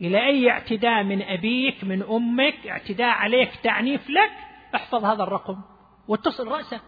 إلى 0.01 0.27
أي 0.27 0.51
اعتداء 0.51 1.03
من 1.03 1.23
أبيك 1.23 1.85
من 1.85 2.03
أمك 2.03 2.67
اعتداء 2.67 3.09
عليك 3.09 3.51
تعنيف 3.63 4.11
لك 4.11 4.33
احفظ 4.75 5.05
هذا 5.05 5.23
الرقم 5.23 5.61
واتصل 6.09 6.49
رأسه 6.49 6.81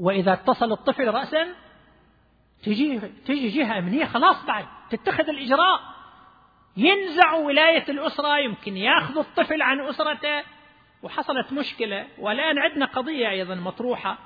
وإذا 0.00 0.32
اتصل 0.32 0.72
الطفل 0.72 1.08
رأسا 1.08 1.46
تجي 2.62 2.98
تجي 2.98 3.48
جهة 3.48 3.78
أمنية 3.78 4.04
خلاص 4.04 4.44
بعد 4.46 4.66
تتخذ 4.90 5.28
الإجراء. 5.28 5.80
ينزع 6.76 7.34
ولاية 7.34 7.84
الأسرة 7.88 8.38
يمكن 8.38 8.76
ياخذ 8.76 9.18
الطفل 9.18 9.62
عن 9.62 9.80
أسرته. 9.80 10.42
وحصلت 11.02 11.52
مشكلة 11.52 12.06
والآن 12.18 12.58
عندنا 12.58 12.86
قضية 12.86 13.30
أيضا 13.30 13.54
مطروحة. 13.54 14.18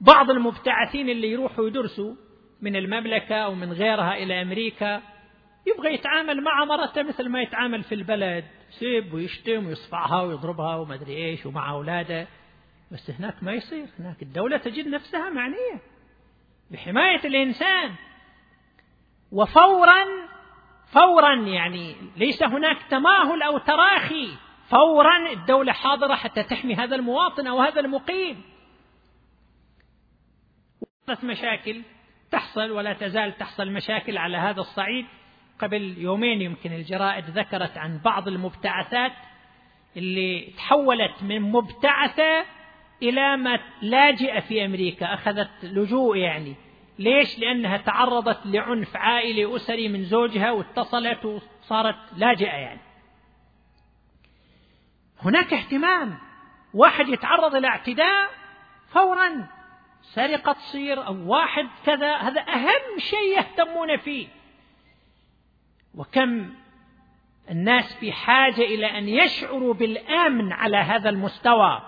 بعض 0.00 0.30
المبتعثين 0.30 1.08
اللي 1.08 1.30
يروحوا 1.30 1.66
يدرسوا 1.66 2.14
من 2.60 2.76
المملكة 2.76 3.34
أو 3.34 3.54
من 3.54 3.72
غيرها 3.72 4.14
إلى 4.14 4.42
أمريكا 4.42 5.02
يبغى 5.66 5.94
يتعامل 5.94 6.42
مع 6.42 6.64
مرته 6.64 7.02
مثل 7.02 7.28
ما 7.28 7.42
يتعامل 7.42 7.82
في 7.82 7.94
البلد. 7.94 8.44
يسب 8.70 9.14
ويشتم 9.14 9.66
ويصفعها 9.66 10.22
ويضربها 10.22 10.76
وما 10.76 10.94
أدري 10.94 11.16
إيش 11.16 11.46
ومع 11.46 11.70
أولاده. 11.70 12.26
بس 12.92 13.10
هناك 13.10 13.42
ما 13.42 13.52
يصير. 13.52 13.86
هناك 13.98 14.22
الدولة 14.22 14.56
تجد 14.56 14.88
نفسها 14.88 15.30
معنية. 15.30 15.80
بحماية 16.70 17.20
الإنسان. 17.24 17.94
وفورا 19.32 20.04
فورا 20.92 21.34
يعني 21.34 21.96
ليس 22.16 22.42
هناك 22.42 22.82
تماهل 22.90 23.42
أو 23.42 23.58
تراخي. 23.58 24.28
فورا 24.72 25.32
الدولة 25.32 25.72
حاضرة 25.72 26.14
حتى 26.14 26.42
تحمي 26.42 26.74
هذا 26.74 26.96
المواطن 26.96 27.46
أو 27.46 27.60
هذا 27.60 27.80
المقيم. 27.80 28.42
مشاكل 31.22 31.82
تحصل 32.30 32.70
ولا 32.70 32.92
تزال 32.92 33.38
تحصل 33.38 33.70
مشاكل 33.70 34.18
على 34.18 34.36
هذا 34.36 34.60
الصعيد. 34.60 35.06
قبل 35.58 35.98
يومين 35.98 36.42
يمكن 36.42 36.72
الجرائد 36.72 37.24
ذكرت 37.24 37.78
عن 37.78 37.98
بعض 37.98 38.28
المبتعثات 38.28 39.12
اللي 39.96 40.52
تحولت 40.56 41.22
من 41.22 41.40
مبتعثة 41.40 42.44
إلى 43.02 43.36
ما 43.36 43.58
لاجئة 43.82 44.40
في 44.40 44.64
أمريكا 44.64 45.14
أخذت 45.14 45.50
لجوء 45.62 46.16
يعني. 46.16 46.54
ليش؟ 46.98 47.38
لأنها 47.38 47.76
تعرضت 47.76 48.46
لعنف 48.46 48.96
عائلي 48.96 49.56
أسري 49.56 49.88
من 49.88 50.04
زوجها 50.04 50.52
واتصلت 50.52 51.24
وصارت 51.24 51.96
لاجئة 52.16 52.56
يعني. 52.56 52.91
هناك 55.24 55.54
اهتمام. 55.54 56.18
واحد 56.74 57.08
يتعرض 57.08 57.54
إلى 57.54 57.68
اعتداء 57.68 58.30
فورا 58.88 59.46
سرقة 60.02 60.52
تصير 60.52 61.06
أو 61.06 61.32
واحد 61.32 61.68
كذا 61.86 62.16
هذا 62.16 62.40
أهم 62.40 62.98
شيء 62.98 63.38
يهتمون 63.38 63.96
فيه. 63.96 64.28
وكم 65.94 66.54
الناس 67.50 67.96
في 67.96 68.12
حاجة 68.12 68.60
إلى 68.60 68.98
أن 68.98 69.08
يشعروا 69.08 69.74
بالأمن 69.74 70.52
على 70.52 70.76
هذا 70.76 71.08
المستوى. 71.08 71.82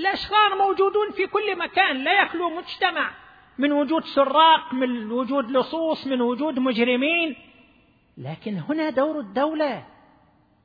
الأشرار 0.00 0.54
موجودون 0.58 1.10
في 1.10 1.26
كل 1.26 1.58
مكان 1.58 2.04
لا 2.04 2.22
يخلو 2.22 2.50
مجتمع. 2.50 3.10
من 3.58 3.72
وجود 3.72 4.04
سراق 4.04 4.74
من 4.74 5.12
وجود 5.12 5.50
لصوص 5.50 6.06
من 6.06 6.20
وجود 6.20 6.58
مجرمين. 6.58 7.36
لكن 8.18 8.58
هنا 8.58 8.90
دور 8.90 9.20
الدولة. 9.20 9.84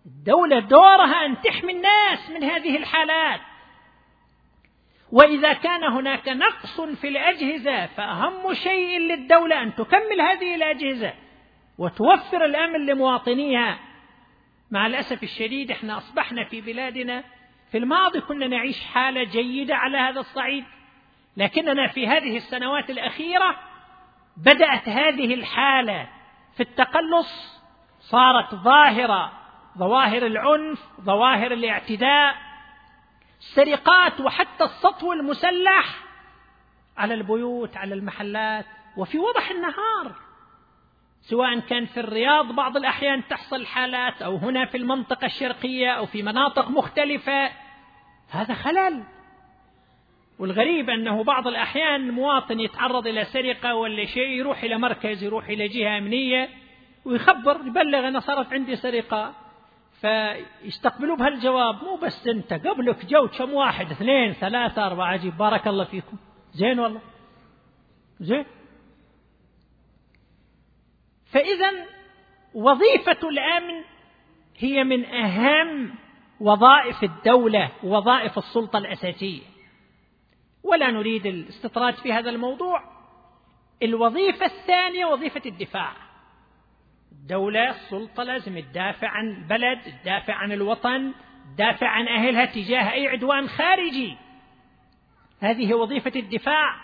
الدولة 0.08 0.60
دورها 0.60 1.26
أن 1.26 1.42
تحمي 1.42 1.74
الناس 1.74 2.30
من 2.30 2.44
هذه 2.44 2.78
الحالات. 2.78 3.42
وإذا 5.12 5.54
كان 5.54 5.84
هناك 5.84 6.30
نقص 6.30 6.82
في 6.82 7.08
الأجهزة 7.08 7.86
فأهم 7.86 8.54
شيء 8.54 9.00
للدولة 9.00 9.62
أن 9.62 9.76
تكمل 9.76 10.22
هذه 10.22 10.56
الأجهزة 10.56 11.14
وتوفر 11.78 12.46
الأمن 12.46 12.86
لمواطنيها. 12.86 13.80
مع 14.72 14.88
الأسف 14.88 15.24
الشديد 15.24 15.72
إحنا 15.72 15.98
أصبحنا 15.98 16.44
في 16.44 16.62
بلادنا 16.62 17.24
في 17.72 17.78
الماضي 17.78 18.22
كنا 18.22 18.48
نعيش 18.48 18.86
حالة 18.86 19.24
جيدة 19.24 19.76
على 19.76 19.98
هذا 19.98 20.20
الصعيد. 20.20 20.66
لكننا 21.38 21.88
في 21.88 22.08
هذه 22.08 22.38
السنوات 22.38 22.90
الأخيرة 22.90 23.56
بدأت 24.38 24.90
هذه 24.90 25.34
الحالة 25.34 26.10
في 26.56 26.64
التقلص 26.64 27.62
صارت 28.00 28.56
ظاهرة. 28.56 29.47
ظواهر 29.78 30.26
العنف 30.26 30.80
ظواهر 31.02 31.52
الاعتداء 31.54 32.36
السرقات 33.40 34.22
وحتى 34.22 34.64
السطو 34.64 35.14
المسلح 35.14 36.04
على 36.98 37.14
البيوت 37.14 37.78
على 37.78 37.96
المحلات 37.96 38.66
وفي 38.98 39.20
وضح 39.20 39.50
النهار. 39.50 40.16
سواء 41.22 41.60
كان 41.60 41.86
في 41.86 42.00
الرياض 42.00 42.52
بعض 42.52 42.78
الأحيان 42.78 43.28
تحصل 43.28 43.66
حالات 43.66 44.22
أو 44.22 44.36
هنا 44.36 44.66
في 44.66 44.78
المنطقة 44.78 45.26
الشرقية 45.26 45.92
أو 45.92 46.06
في 46.06 46.24
مناطق 46.24 46.70
مختلفة. 46.70 47.52
هذا 48.30 48.54
خلل. 48.54 49.04
والغريب 50.40 50.90
أنه 50.90 51.24
بعض 51.24 51.48
الأحيان 51.48 52.12
مواطن 52.12 52.60
يتعرض 52.60 53.08
إلى 53.08 53.26
سرقة 53.26 53.76
ولا 53.76 54.06
شيء 54.06 54.30
يروح 54.30 54.64
إلى 54.64 54.78
مركز 54.78 55.24
يروح 55.24 55.48
إلى 55.48 55.68
جهة 55.68 55.98
أمنية 55.98 56.50
ويخبر 57.06 57.62
يبلغ 57.66 58.08
أنا 58.08 58.20
صارت 58.20 58.54
عندي 58.54 58.76
سرقة. 58.76 59.47
فيستقبلوا 60.02 61.16
بهالجواب 61.16 61.84
مو 61.84 61.96
بس 61.96 62.28
أنت 62.28 62.54
قبلك 62.54 63.06
جو 63.06 63.28
كم 63.28 63.54
واحد 63.54 63.92
اثنين 63.92 64.34
ثلاثة 64.34 64.88
أربعة 64.88 65.06
عجيب 65.06 65.38
بارك 65.38 65.68
الله 65.68 65.84
فيكم. 65.84 66.18
زين 66.54 66.80
والله. 66.80 67.02
زين. 68.20 68.46
فإذا 71.32 71.72
وظيفة 72.54 73.30
الأمن 73.30 73.84
هي 74.58 74.84
من 74.84 75.06
أهم 75.06 75.96
وظائف 76.40 77.04
الدولة 77.04 77.72
ووظائف 77.84 78.38
السلطة 78.38 78.78
الأساسية. 78.78 79.42
ولا 80.64 80.92
نريد 80.92 81.26
الاستطراد 81.26 81.96
في 81.96 82.14
هذا 82.14 82.30
الموضوع. 82.30 82.84
الوظيفة 83.84 84.46
الثانية 84.46 85.06
وظيفة 85.06 85.42
الدفاع. 85.46 86.07
الدولة 87.28 87.70
السلطة 87.70 88.24
لازم 88.24 88.60
تدافع 88.60 89.08
عن 89.08 89.28
البلد 89.28 89.80
تدافع 90.04 90.34
عن 90.34 90.52
الوطن 90.52 91.14
تدافع 91.56 91.88
عن 91.88 92.08
أهلها 92.08 92.46
تجاه 92.46 92.94
أي 92.94 93.08
عدوان 93.08 93.48
خارجي. 93.48 94.18
هذه 95.42 95.74
وظيفة 95.74 96.12
الدفاع 96.16 96.76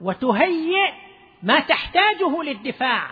وتهيئ 0.00 0.92
ما 1.42 1.60
تحتاجه 1.60 2.42
للدفاع. 2.42 3.10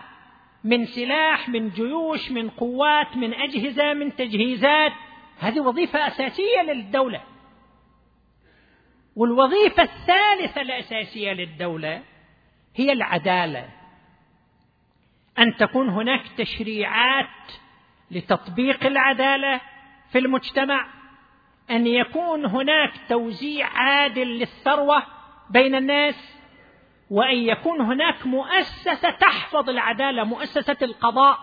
من 0.65 0.85
سلاح 0.85 1.49
من 1.49 1.71
جيوش 1.71 2.31
من 2.31 2.51
قوات 2.51 3.17
من 3.17 3.35
أجهزة 3.35 3.95
من 3.95 4.17
تجهيزات. 4.17 4.93
هذه 5.39 5.61
وظيفة 5.61 6.07
أساسية 6.07 6.63
للدولة. 6.63 7.23
والوظيفة 9.17 9.83
الثالثة 9.83 10.61
الأساسية 10.61 11.33
للدولة 11.33 12.03
هي 12.77 12.93
العدالة. 12.93 13.78
أن 15.39 15.57
تكون 15.57 15.89
هناك 15.89 16.23
تشريعات 16.39 17.27
لتطبيق 18.11 18.87
العدالة 18.87 19.61
في 20.13 20.19
المجتمع 20.19 20.87
أن 21.71 21.87
يكون 21.87 22.47
هناك 22.47 22.93
توزيع 23.09 23.67
عادل 23.67 24.27
للثروة 24.27 25.03
بين 25.51 25.75
الناس 25.75 26.39
وأن 27.11 27.37
يكون 27.37 27.81
هناك 27.81 28.27
مؤسسة 28.27 29.11
تحفظ 29.11 29.71
العدالة 29.71 30.25
مؤسسة 30.25 30.77
القضاء 30.83 31.39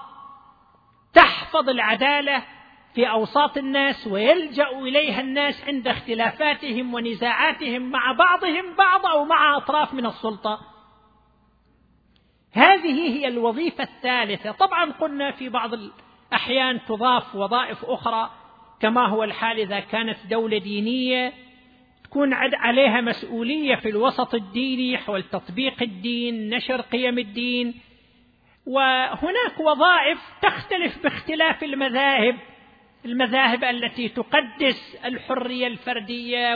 تحفظ 1.13 1.69
العدالة 1.69 2.43
في 2.95 3.09
أوساط 3.09 3.57
الناس 3.57 4.07
ويلجأ 4.07 4.67
إليها 4.69 5.21
الناس 5.21 5.63
عند 5.67 5.87
اختلافاتهم 5.87 6.93
ونزاعاتهم 6.93 7.91
مع 7.91 8.11
بعضهم 8.11 8.75
بعض 8.77 9.05
أو 9.05 9.25
مع 9.25 9.57
أطراف 9.57 9.93
من 9.93 10.05
السلطة. 10.05 10.74
هذه 12.55 13.17
هي 13.17 13.27
الوظيفة 13.27 13.83
الثالثة. 13.83 14.51
طبعا 14.51 14.91
قلنا 14.91 15.31
في 15.31 15.49
بعض 15.49 15.71
الأحيان 15.73 16.79
تضاف 16.85 17.35
وظائف 17.35 17.85
أخرى 17.85 18.29
كما 18.79 19.07
هو 19.07 19.23
الحال 19.23 19.59
إذا 19.59 19.79
كانت 19.79 20.17
دولة 20.29 20.57
دينية 20.57 21.33
تكون 22.03 22.33
عليها 22.33 23.01
مسؤولية 23.01 23.75
في 23.75 23.89
الوسط 23.89 24.35
الديني 24.35 24.97
حول 24.97 25.23
تطبيق 25.23 25.81
الدين 25.81 26.49
نشر 26.49 26.81
قيم 26.81 27.19
الدين. 27.19 27.73
وهناك 28.65 29.59
وظائف 29.59 30.19
تختلف 30.41 31.03
باختلاف 31.03 31.63
المذاهب 31.63 32.35
المذاهب 33.05 33.63
التي 33.63 34.09
تقدس 34.09 34.97
الحرية 35.05 35.67
الفردية 35.67 36.55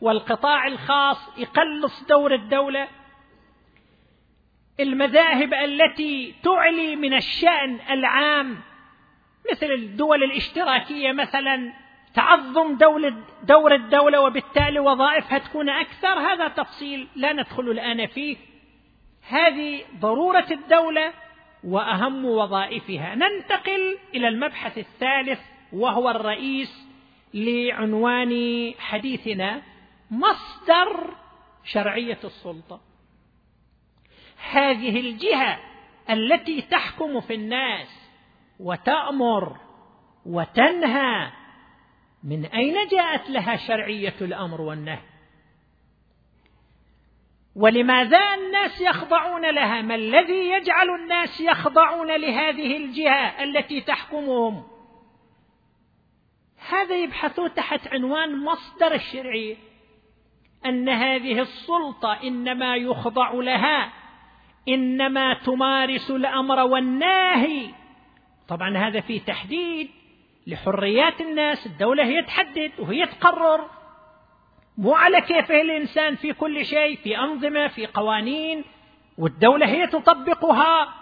والقطاع 0.00 0.66
الخاص 0.66 1.38
يقلص 1.38 2.04
دور 2.08 2.34
الدولة. 2.34 2.88
المذاهب 4.80 5.54
التي 5.54 6.34
تعلي 6.42 6.96
من 6.96 7.14
الشأن 7.14 7.78
العام 7.90 8.56
مثل 9.52 9.66
الدول 9.66 10.24
الاشتراكية 10.24 11.12
مثلا 11.12 11.72
تعظم 12.14 12.76
دولة 12.76 13.16
دور 13.42 13.74
الدولة 13.74 14.20
وبالتالي 14.20 14.78
وظائفها 14.78 15.38
تكون 15.38 15.68
أكثر 15.68 16.08
هذا 16.08 16.48
تفصيل 16.48 17.08
لا 17.16 17.32
ندخل 17.32 17.70
الآن 17.70 18.06
فيه. 18.06 18.36
هذه 19.28 19.84
ضرورة 20.00 20.46
الدولة 20.50 21.12
وأهم 21.64 22.24
وظائفها. 22.24 23.14
ننتقل 23.14 23.98
إلى 24.14 24.28
المبحث 24.28 24.78
الثالث 24.78 25.40
وهو 25.72 26.10
الرئيس 26.10 26.88
لعنوان 27.34 28.74
حديثنا 28.78 29.62
مصدر 30.10 31.14
شرعية 31.64 32.18
السلطة. 32.24 32.87
هذه 34.50 35.00
الجهة 35.00 35.58
التي 36.10 36.62
تحكم 36.62 37.20
في 37.20 37.34
الناس 37.34 38.10
وتأمر 38.60 39.56
وتنهى 40.26 41.30
من 42.24 42.44
أين 42.44 42.74
جاءت 42.90 43.30
لها 43.30 43.56
شرعية 43.56 44.14
الأمر 44.20 44.60
والنهي؟ 44.60 45.02
ولماذا 47.56 48.34
الناس 48.34 48.80
يخضعون 48.80 49.50
لها؟ 49.50 49.82
ما 49.82 49.94
الذي 49.94 50.50
يجعل 50.50 50.90
الناس 50.90 51.40
يخضعون 51.40 52.16
لهذه 52.16 52.76
الجهة 52.76 53.42
التي 53.42 53.80
تحكمهم؟ 53.80 54.64
هذا 56.68 56.96
يبحثون 56.96 57.54
تحت 57.54 57.88
عنوان 57.88 58.44
مصدر 58.44 58.94
الشرعية 58.94 59.56
أن 60.66 60.88
هذه 60.88 61.40
السلطة 61.40 62.12
إنما 62.12 62.76
يخضع 62.76 63.30
لها 63.32 63.92
إنما 64.68 65.34
تمارس 65.34 66.10
الأمر 66.10 66.60
والناهي. 66.60 67.70
طبعا 68.48 68.76
هذا 68.76 69.00
في 69.00 69.18
تحديد. 69.18 69.90
لحريات 70.46 71.20
الناس 71.20 71.66
الدولة 71.66 72.04
هي 72.04 72.22
تحدد 72.22 72.72
وهي 72.78 73.06
تقرر. 73.06 73.70
مو 74.78 74.94
على 74.94 75.20
كيفه 75.20 75.60
الإنسان 75.60 76.16
في 76.16 76.32
كل 76.32 76.64
شيء 76.64 76.96
في 76.96 77.18
أنظمة 77.18 77.68
في 77.68 77.86
قوانين 77.86 78.64
والدولة 79.18 79.66
هي 79.66 79.86
تطبقها. 79.86 80.94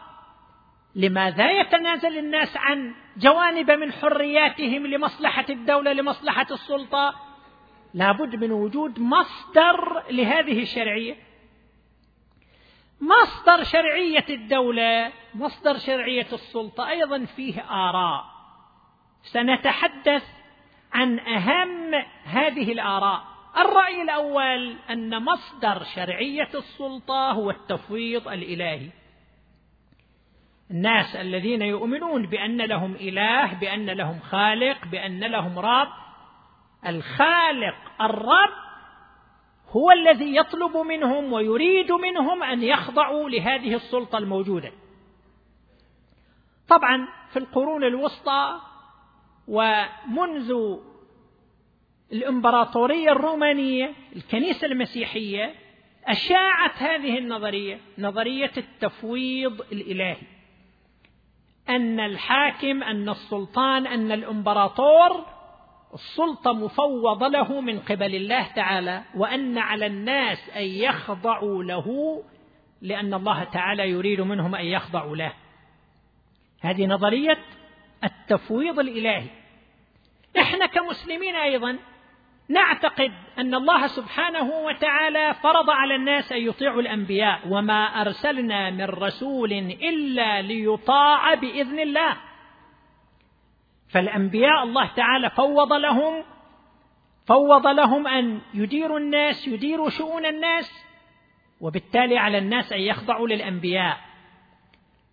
لماذا 0.95 1.51
يتنازل 1.51 2.19
الناس 2.19 2.57
عن 2.57 2.95
جوانب 3.17 3.71
من 3.71 3.93
حرياتهم 3.93 4.87
لمصلحة 4.87 5.45
الدولة 5.51 5.93
لمصلحة 5.93 6.47
السلطة؟ 6.51 7.15
لابد 7.95 8.37
من 8.37 8.53
وجود 8.53 9.01
مصدر 9.01 10.03
لهذه 10.11 10.63
الشرعية. 10.63 11.17
مصدر 13.01 13.65
شرعية 13.65 14.25
الدولة 14.31 15.13
مصدر 15.35 15.79
شرعية 15.79 16.27
السلطة 16.33 16.89
أيضا 16.89 17.25
فيه 17.25 17.61
آراء. 17.61 18.25
سنتحدث 19.23 20.25
عن 20.93 21.19
أهم 21.19 21.95
هذه 22.25 22.73
الآراء. 22.73 23.25
الرأي 23.57 24.03
الأول 24.03 24.77
أن 24.91 25.25
مصدر 25.25 25.83
شرعية 25.95 26.49
السلطة 26.55 27.31
هو 27.31 27.51
التفويض 27.51 28.29
الإلهي. 28.29 28.91
الناس 30.71 31.17
الذين 31.17 31.63
يؤمنون 31.63 32.27
بأن 32.27 32.63
لهم 32.63 32.95
إله 32.95 33.55
بأن 33.55 33.91
لهم 33.91 34.21
خالق 34.21 34.85
بأن 34.87 35.21
لهم 35.21 35.59
رب 35.59 35.93
الخالق 36.87 37.77
الرب 38.01 38.66
هو 39.71 39.91
الذي 39.91 40.37
يطلب 40.37 40.77
منهم 40.77 41.33
ويريد 41.33 41.93
منهم 41.93 42.43
أن 42.43 42.63
يخضعوا 42.63 43.29
لهذه 43.29 43.75
السلطة 43.75 44.19
الموجودة. 44.19 44.73
طبعا 46.69 47.09
في 47.31 47.39
القرون 47.39 47.85
الوسطى 47.85 48.61
ومنذ 49.49 50.53
الإمبراطورية 52.13 53.13
الرومانية 53.13 53.93
الكنيسة 54.17 54.67
المسيحية 54.67 55.55
أشاعت 56.05 56.83
هذه 56.83 57.19
النظرية 57.19 57.81
نظرية 57.99 58.53
التفويض 58.57 59.61
الإلهي. 59.61 60.17
أن 61.69 62.01
الحاكم 62.01 62.83
أن 62.83 63.09
السلطان 63.09 63.87
أن 63.87 64.13
الإمبراطور 64.13 65.36
السلطة 65.97 66.53
مفوضة 66.53 67.29
له 67.29 67.61
من 67.61 67.81
قبل 67.81 68.15
الله 68.15 68.47
تعالى 68.57 69.03
وأن 69.15 69.59
على 69.59 69.87
الناس 69.87 70.51
أن 70.57 70.63
يخضعوا 70.63 71.65
له 71.65 72.23
لأن 72.83 73.15
الله 73.15 73.45
تعالى 73.45 73.91
يريد 73.91 74.21
منهم 74.21 74.55
أن 74.55 74.65
يخضعوا 74.65 75.17
له. 75.17 75.33
هذه 76.61 76.87
نظرية 76.87 77.39
التفويض 78.05 78.79
الإلهي. 78.79 79.27
إحنا 80.39 80.67
كمسلمين 80.67 81.35
أيضا 81.35 81.79
نعتقد 82.49 83.13
أن 83.39 83.55
الله 83.55 83.87
سبحانه 83.87 84.51
وتعالى 84.51 85.35
فرض 85.43 85.71
على 85.71 85.95
الناس 85.95 86.33
أن 86.33 86.43
يطيعوا 86.43 86.81
الأنبياء 86.81 87.41
وما 87.49 87.85
أرسلنا 87.85 88.71
من 88.71 88.85
رسول 88.85 89.53
إلا 89.53 90.43
ليطاع 90.43 91.35
بإذن 91.35 91.81
الله. 91.81 92.17
فالأنبياء 93.97 94.63
الله 94.63 94.91
تعالى 94.97 95.31
فوض 95.31 95.73
لهم 95.73 96.25
فوض 97.27 97.67
لهم 97.67 98.07
أن 98.07 98.41
يديروا 98.55 98.99
الناس 98.99 99.49
يديروا 99.49 99.91
شؤون 99.91 100.27
الناس 100.27 100.87
وبالتالي 101.61 102.19
على 102.19 102.39
الناس 102.39 102.73
أن 102.73 102.81
يخضعوا 102.81 103.29
للأنبياء. 103.29 103.99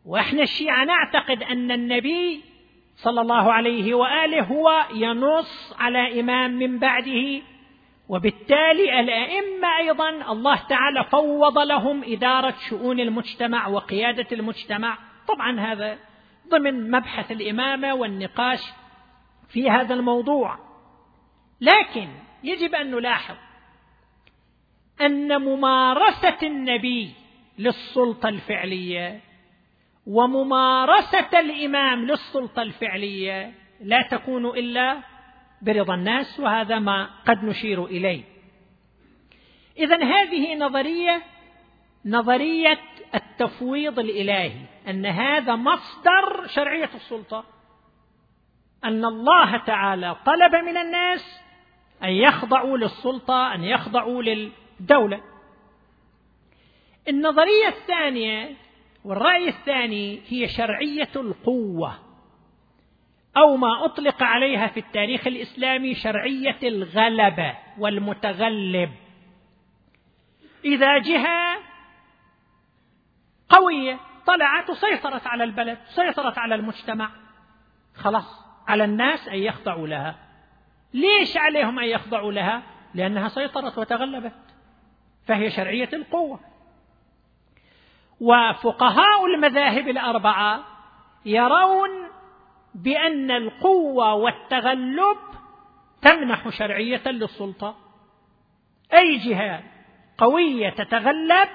وإحنا 0.06 0.44
الشيعة 0.44 0.86
نعتقد 0.86 1.44
أن 1.44 1.72
النبي 1.72 2.42
صلى 2.96 3.22
الله 3.22 3.54
عليه 3.54 3.94
وآله 3.94 4.44
هو 4.44 4.86
ينص 4.94 5.76
على 5.80 6.20
إمام 6.20 6.52
من 6.52 6.80
بعده 6.80 7.42
وبالتالي 8.10 9.00
الأئمة 9.00 9.78
أيضا 9.78 10.10
الله 10.32 10.60
تعالى 10.70 11.04
فوض 11.04 11.58
لهم 11.58 12.04
إدارة 12.04 12.56
شؤون 12.70 13.00
المجتمع 13.00 13.68
وقيادة 13.68 14.28
المجتمع. 14.32 14.98
طبعا 15.28 15.60
هذا 15.60 15.98
ضمن 16.50 16.92
مبحث 16.92 17.32
الإمامة 17.32 17.94
والنقاش 17.94 18.62
في 19.50 19.70
هذا 19.70 19.94
الموضوع. 19.94 20.60
لكن 21.62 22.10
يجب 22.44 22.76
أن 22.76 22.92
نلاحظ 22.92 23.36
أن 25.02 25.42
ممارسة 25.42 26.38
النبي 26.44 27.12
للسلطة 27.60 28.30
الفعلية 28.30 29.22
وممارسة 30.08 31.40
الإمام 31.40 32.06
للسلطة 32.06 32.62
الفعلية 32.62 33.54
لا 33.82 34.08
تكون 34.12 34.46
إلا 34.46 35.04
برضا 35.62 35.96
الناس 35.96 36.40
وهذا 36.40 36.80
ما 36.80 37.10
قد 37.28 37.44
نشير 37.44 37.86
إليه. 37.86 38.24
إذا 39.78 40.04
هذه 40.04 40.56
نظرية 40.56 41.22
نظرية 42.06 42.80
التفويض 43.16 44.00
الإلهي 44.00 44.54
أن 44.88 45.06
هذا 45.06 45.56
مصدر 45.56 46.48
شرعية 46.48 46.90
السلطة. 46.96 47.46
أن 48.84 49.06
الله 49.06 49.58
تعالى 49.58 50.16
طلب 50.26 50.56
من 50.56 50.78
الناس 50.78 51.42
أن 52.04 52.10
يخضعوا 52.10 52.78
للسلطة 52.78 53.54
أن 53.56 53.64
يخضعوا 53.64 54.24
للدولة. 54.24 55.22
النظرية 57.08 57.68
الثانية 57.68 58.56
والرأي 59.06 59.48
الثاني 59.50 60.22
هي 60.28 60.48
شرعية 60.48 61.10
القوة 61.16 62.00
أو 63.38 63.58
ما 63.58 63.86
أطلق 63.86 64.24
عليها 64.24 64.68
في 64.68 64.80
التاريخ 64.80 65.28
الإسلامي 65.28 65.96
شرعية 65.96 66.60
الغلبة 66.64 67.58
والمتغلب. 67.78 68.92
إذا 70.66 70.98
جهة 70.98 71.73
قوية 73.54 74.00
طلعت 74.26 74.70
وسيطرت 74.70 75.28
على 75.28 75.44
البلد 75.44 75.78
سيطرت 75.86 76.38
على 76.38 76.56
المجتمع. 76.56 77.10
خلاص 77.96 78.46
على 78.68 78.84
الناس 78.84 79.28
أن 79.28 79.38
يخضعوا 79.38 79.88
لها. 79.88 80.16
ليش 80.94 81.38
عليهم 81.38 81.80
أن 81.80 81.86
يخضعوا 81.86 82.32
لها؟ 82.32 82.64
لأنها 82.94 83.28
سيطرت 83.28 83.78
وتغلبت. 83.78 84.36
فهي 85.28 85.50
شرعية 85.50 85.90
القوة. 85.94 86.40
وفقهاء 88.20 89.26
المذاهب 89.26 89.88
الأربعة 89.88 90.64
يرون 91.26 91.90
بأن 92.76 93.32
القوة 93.32 94.14
والتغلب 94.14 95.18
تمنح 96.02 96.50
شرعية 96.50 97.08
للسلطة. 97.08 97.76
أي 98.94 99.18
جهة 99.18 99.64
قوية 100.18 100.70
تتغلب 100.70 101.50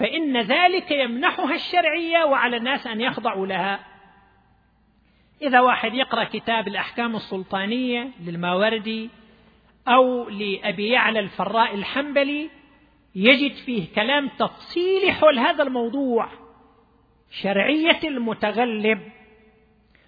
فإن 0.00 0.40
ذلك 0.40 0.90
يمنحها 0.90 1.54
الشرعية 1.54 2.24
وعلى 2.24 2.56
الناس 2.56 2.86
أن 2.86 3.00
يخضعوا 3.00 3.46
لها. 3.46 3.80
إذا 5.42 5.60
واحد 5.60 5.94
يقرأ 5.94 6.24
كتاب 6.24 6.68
الأحكام 6.68 7.16
السلطانية 7.16 8.10
للماوردي 8.20 9.10
أو 9.88 10.28
لأبي 10.28 10.88
يعلى 10.88 11.20
الفراء 11.20 11.74
الحنبلي 11.74 12.50
يجد 13.14 13.54
فيه 13.54 13.94
كلام 13.94 14.28
تفصيلي 14.28 15.12
حول 15.12 15.38
هذا 15.38 15.62
الموضوع 15.62 16.28
شرعية 17.30 18.00
المتغلب 18.04 19.00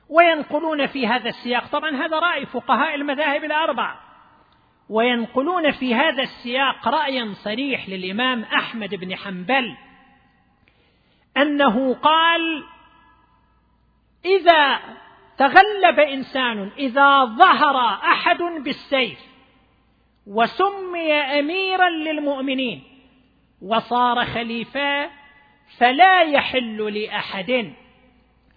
وينقلون 0.09 0.87
في 0.87 1.07
هذا 1.07 1.29
السياق. 1.29 1.67
طبعا 1.67 1.91
هذا 1.97 2.19
رأي 2.19 2.47
فقهاء 2.47 2.95
المذاهب 2.95 3.45
الأربع 3.45 4.12
وينقلون 4.93 5.71
في 5.71 5.95
هذا 5.95 6.23
السياق 6.23 6.89
رأيا 6.89 7.33
صريح 7.35 7.89
للإمام 7.89 8.43
أحمد 8.43 8.95
بن 8.95 9.17
حنبل 9.17 9.77
أنه 11.37 11.95
قال 11.95 12.65
إذا 14.25 14.81
تغلب 15.39 16.01
إنسان 16.01 16.71
إذا 16.79 17.25
ظهر 17.25 17.77
أحد 17.95 18.39
بالسيف 18.65 19.19
وسمي 20.27 21.13
أميرا 21.13 21.89
للمؤمنين 21.89 22.83
وصار 23.63 24.25
خليفة 24.25 25.11
فلا 25.79 26.23
يحل 26.23 27.03
لأحد 27.03 27.73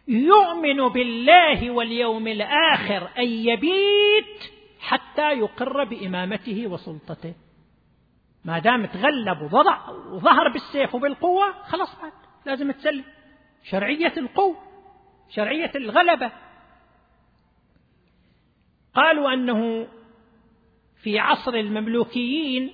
يؤمن 0.08 0.88
بالله 0.88 1.72
واليوم 1.72 2.28
الآخر 2.28 3.10
أن 3.18 3.28
يبيت 3.28 4.55
حتى 4.86 5.32
يقر 5.32 5.84
بإمامته 5.84 6.68
وسلطته. 6.68 7.34
ما 8.46 8.60
دام 8.60 8.86
تغلب 8.86 9.54
وضع 9.54 9.90
وظهر 9.90 10.50
بالسيف 10.50 10.96
وبالقوة 10.96 11.64
خلاص 11.64 12.02
بعد 12.02 12.12
لازم 12.46 12.72
تسلم. 12.72 13.04
شرعية 13.64 14.14
القوة 14.18 14.58
شرعية 15.30 15.72
الغلبة. 15.76 16.32
قالوا 18.94 19.34
أنه 19.34 19.88
في 21.04 21.20
عصر 21.20 21.54
المملوكيين 21.54 22.74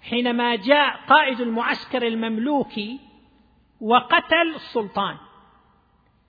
حينما 0.00 0.56
جاء 0.56 0.96
قائد 1.08 1.40
المعسكر 1.40 2.06
المملوكي 2.06 3.00
وقتل 3.80 4.54
السلطان 4.54 5.16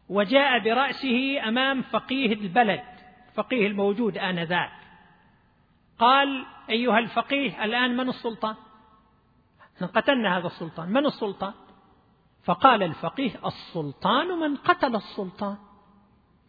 وجاء 0.09 0.59
برأسه 0.59 1.47
أمام 1.47 1.81
فقيه 1.81 2.33
البلد. 2.33 2.92
الفقيه 3.33 3.67
الموجود 3.67 4.17
آنذاك. 4.17 4.71
قال 5.99 6.45
أيها 6.69 6.99
الفقيه 6.99 7.63
الآن 7.63 7.97
من 7.97 8.09
السلطان؟ 8.09 8.55
قتلنا 9.95 10.37
هذا 10.37 10.47
السلطان. 10.47 10.89
من 10.89 11.05
السلطان؟ 11.05 11.53
فقال 12.43 12.83
الفقيه 12.83 13.39
السلطان 13.45 14.27
من 14.27 14.55
قتل 14.55 14.95
السلطان. 14.95 15.57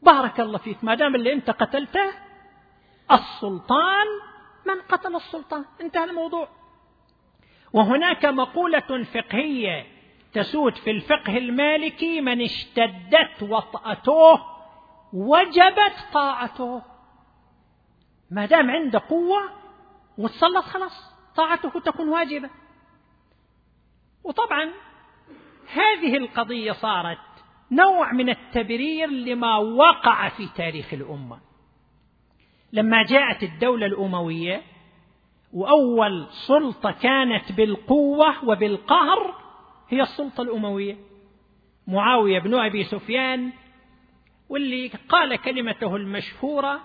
بارك 0.03 0.41
الله 0.41 0.59
فيك 0.59 0.85
ما 0.85 0.95
دام 0.95 1.15
اللي 1.15 1.33
أنت 1.33 1.51
قتلته 1.51 2.13
السلطان 3.13 4.07
من 4.67 4.81
قتل 4.89 5.17
السلطان. 5.17 5.65
انتهى 5.81 6.05
الموضوع. 6.05 6.49
وهناك 7.73 8.25
مقولة 8.25 9.05
فقهية 9.15 9.87
تسود 10.33 10.77
في 10.77 10.91
الفقه 10.91 11.39
المالكي 11.39 12.21
من 12.21 12.41
اشتدت 12.41 13.43
وطأته 13.43 14.54
وجبت 15.15 15.97
طاعته. 16.13 16.83
ما 18.31 18.47
دام 18.47 18.71
عنده 18.71 19.03
قوة 19.09 19.51
وتسلط 20.19 20.65
خلاص 20.65 21.15
طاعته 21.37 21.81
تكون 21.81 22.09
واجبة. 22.09 22.51
وطبعا 24.25 24.71
هذه 25.73 26.17
القضية 26.17 26.73
صارت 26.73 27.19
نوع 27.71 28.13
من 28.13 28.29
التبرير 28.31 29.09
لما 29.11 29.57
وقع 29.57 30.29
في 30.29 30.49
تاريخ 30.57 30.95
الأمة. 30.95 31.39
لما 32.73 33.03
جاءت 33.03 33.43
الدولة 33.43 33.87
الأموية 33.87 34.63
وأول 35.53 36.27
سلطة 36.31 36.91
كانت 36.91 37.53
بالقوة 37.53 38.45
وبالقهر 38.49 39.35
هي 39.89 40.03
السلطة 40.03 40.43
الأموية. 40.43 40.97
معاوية 41.87 42.39
بن 42.39 42.55
أبي 42.55 42.85
سفيان 42.85 43.53
واللي 44.49 44.91
قال 45.09 45.37
كلمته 45.37 45.97
المشهورة 45.97 46.81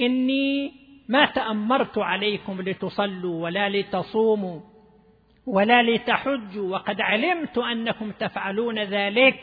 إني 0.00 0.72
ما 1.08 1.24
تأمرت 1.26 1.98
عليكم 1.98 2.60
لتصلوا 2.60 3.42
ولا 3.44 3.68
لتصوموا 3.68 4.60
ولا 5.46 5.82
لتحجوا 5.82 6.72
وقد 6.72 7.00
علمت 7.00 7.58
أنكم 7.58 8.10
تفعلون 8.10 8.78
ذلك 8.78 9.40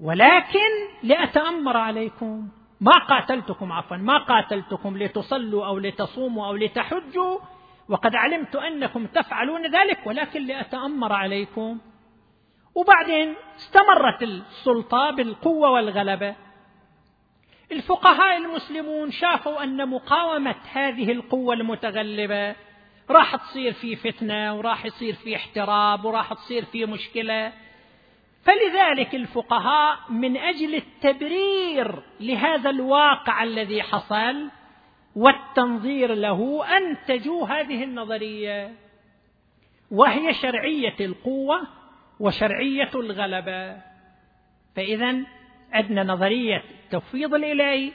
ولكن 0.00 0.70
لأتأمر 1.02 1.76
عليكم. 1.76 2.48
ما 2.80 2.98
قاتلتكم 2.98 3.72
عفوا 3.72 3.96
ما 3.96 4.18
قاتلتكم 4.18 4.96
لتصلوا 4.96 5.66
أو 5.66 5.78
لتصوموا 5.78 6.46
أو 6.46 6.56
لتحجوا 6.56 7.38
وقد 7.88 8.14
علمت 8.14 8.56
أنكم 8.56 9.06
تفعلون 9.06 9.66
ذلك 9.66 10.06
ولكن 10.06 10.46
لأتأمر 10.46 11.12
عليكم. 11.12 11.78
وبعدين 12.74 13.34
استمرت 13.56 14.22
السلطة 14.22 15.10
بالقوة 15.10 15.70
والغلبة. 15.70 16.36
الفقهاء 17.72 18.36
المسلمون 18.36 19.10
شافوا 19.10 19.62
أن 19.62 19.88
مقاومة 19.88 20.56
هذه 20.72 21.12
القوة 21.12 21.54
المتغلبة 21.54 22.54
راح 23.10 23.36
تصير 23.36 23.72
في 23.72 23.96
فتنة 23.96 24.54
وراح 24.54 24.86
يصير 24.86 25.14
في 25.14 25.36
احتراب 25.36 26.04
وراح 26.04 26.32
تصير 26.32 26.64
في 26.64 26.86
مشكلة. 26.86 27.52
فلذلك 28.42 29.14
الفقهاء 29.14 29.98
من 30.10 30.36
أجل 30.36 30.74
التبرير 30.74 32.02
لهذا 32.20 32.70
الواقع 32.70 33.42
الذي 33.42 33.82
حصل 33.82 34.50
والتنظير 35.16 36.14
له 36.14 36.64
أنتجوا 36.76 37.46
هذه 37.46 37.84
النظرية 37.84 38.74
وهي 39.90 40.34
شرعية 40.34 40.96
القوة 41.00 41.79
وشرعية 42.20 42.90
الغلبة. 42.94 43.76
فإذا 44.76 45.16
عندنا 45.72 46.04
نظرية 46.04 46.62
التفويض 46.84 47.34
الإلهي 47.34 47.92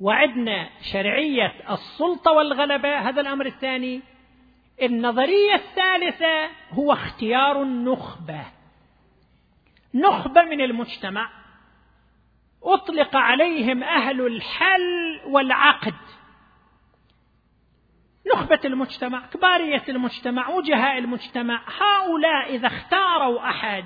وعندنا 0.00 0.68
شرعية 0.92 1.52
السلطة 1.70 2.30
والغلبة 2.30 2.98
هذا 2.98 3.20
الأمر 3.20 3.46
الثاني. 3.46 4.00
النظرية 4.82 5.54
الثالثة 5.54 6.50
هو 6.70 6.92
اختيار 6.92 7.62
النخبة. 7.62 8.44
نخبة 9.94 10.42
من 10.42 10.60
المجتمع. 10.60 11.30
أطلق 12.62 13.16
عليهم 13.16 13.82
أهل 13.82 14.26
الحل 14.26 15.20
والعقد. 15.26 15.94
نخبة 18.26 18.60
المجتمع 18.64 19.26
كبارية 19.26 19.82
المجتمع 19.88 20.48
وجهاء 20.48 20.98
المجتمع 20.98 21.62
هؤلاء 21.80 22.54
إذا 22.54 22.66
اختاروا 22.66 23.50
أحد 23.50 23.84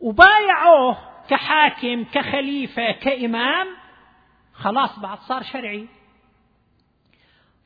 وبايعوه 0.00 0.98
كحاكم 1.28 2.04
كخليفة 2.04 2.92
كإمام 2.92 3.66
خلاص 4.54 4.98
بعد 4.98 5.18
صار 5.18 5.42
شرعي. 5.42 5.88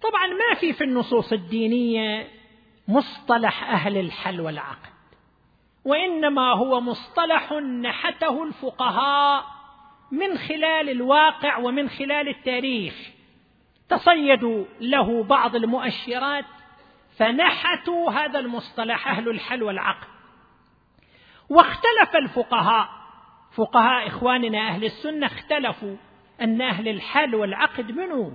طبعا 0.02 0.26
ما 0.26 0.60
في 0.60 0.72
في 0.72 0.84
النصوص 0.84 1.32
الدينية 1.32 2.28
مصطلح 2.88 3.70
أهل 3.70 3.96
الحل 3.96 4.40
والعقد 4.40 4.90
وإنما 5.84 6.52
هو 6.52 6.80
مصطلح 6.80 7.52
نحته 7.82 8.44
الفقهاء 8.44 9.44
من 10.10 10.38
خلال 10.38 10.90
الواقع 10.90 11.58
ومن 11.58 11.88
خلال 11.88 12.28
التاريخ. 12.28 12.94
تصيدوا 13.90 14.64
له 14.80 15.22
بعض 15.22 15.56
المؤشرات 15.56 16.44
فنحتوا 17.16 18.10
هذا 18.10 18.38
المصطلح 18.38 19.08
أهل 19.08 19.28
الحل 19.28 19.62
والعقد 19.62 20.08
واختلف 21.48 22.16
الفقهاء 22.16 22.88
فقهاء 23.52 24.06
إخواننا 24.06 24.68
أهل 24.68 24.84
السنة 24.84 25.26
اختلفوا 25.26 25.96
أن 26.40 26.62
أهل 26.62 26.88
الحل 26.88 27.34
والعقد 27.34 27.90
منه 27.90 28.32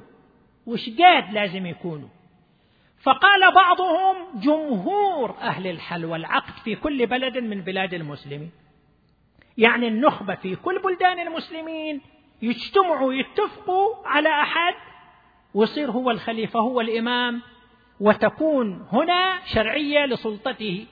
وش 0.65 0.89
قاد 0.89 1.33
لازم 1.33 1.65
يكونوا؟ 1.65 2.09
فقال 3.03 3.53
بعضهم 3.55 4.15
جمهور 4.39 5.35
أهل 5.41 5.67
الحل 5.67 6.05
والعقد 6.05 6.53
في 6.63 6.75
كل 6.75 7.05
بلد 7.05 7.37
من 7.37 7.61
بلاد 7.61 7.93
المسلمين. 7.93 8.51
يعني 9.57 9.87
النخبة 9.87 10.35
في 10.35 10.55
كل 10.55 10.81
بلدان 10.81 11.19
المسلمين 11.19 12.01
يجتمعوا 12.41 13.13
يتفقوا 13.13 14.07
على 14.07 14.29
أحد 14.29 14.73
ويصير 15.55 15.91
هو 15.91 16.11
الخليفة 16.11 16.59
هو 16.59 16.81
الإمام 16.81 17.41
وتكون 17.99 18.87
هنا 18.91 19.45
شرعية 19.45 20.05
لسلطته. 20.05 20.87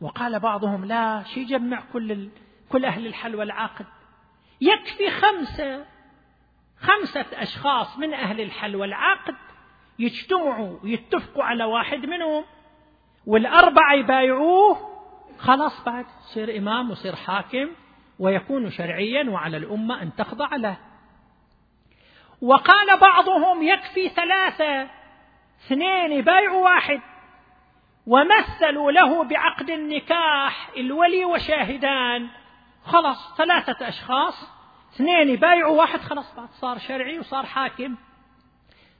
وقال 0.00 0.40
بعضهم 0.40 0.84
لا 0.84 1.22
شي 1.22 1.40
يجمع 1.40 1.82
كل. 1.92 2.28
كل 2.68 2.84
أهل 2.84 3.06
الحل 3.06 3.36
والعقد. 3.36 3.86
يكفي 4.60 5.10
خمسة 5.10 5.84
خمسة 6.78 7.26
أشخاص 7.32 7.98
من 7.98 8.14
أهل 8.14 8.40
الحل 8.40 8.76
والعقد 8.76 9.34
يجتمعوا 9.98 10.78
يتفقوا 10.84 11.44
على 11.44 11.64
واحد 11.64 12.06
منهم 12.06 12.44
والأربعة 13.26 13.94
يبايعوه. 13.94 14.76
خلاص 15.38 15.84
بعد 15.84 16.06
يصير 16.20 16.58
إمام 16.58 16.90
ويصير 16.90 17.16
حاكم 17.16 17.68
ويكون 18.18 18.70
شرعيا 18.70 19.30
وعلى 19.30 19.56
الأمة 19.56 20.02
أن 20.02 20.14
تخضع 20.14 20.56
له. 20.56 20.91
وقال 22.42 22.98
بعضهم 23.00 23.62
يكفي 23.62 24.08
ثلاثة 24.08 24.88
اثنين 25.66 26.12
يبايعوا 26.12 26.64
واحد 26.64 27.00
ومثلوا 28.06 28.92
له 28.92 29.24
بعقد 29.24 29.70
النكاح 29.70 30.70
الولي 30.76 31.24
وشاهدان. 31.24 32.28
خلاص 32.84 33.34
ثلاثة 33.36 33.88
أشخاص 33.88 34.48
اثنين 34.94 35.28
يبايعوا 35.28 35.78
واحد 35.78 36.00
بعد 36.36 36.48
صار 36.50 36.78
شرعي 36.78 37.18
وصار 37.18 37.46
حاكم. 37.46 37.96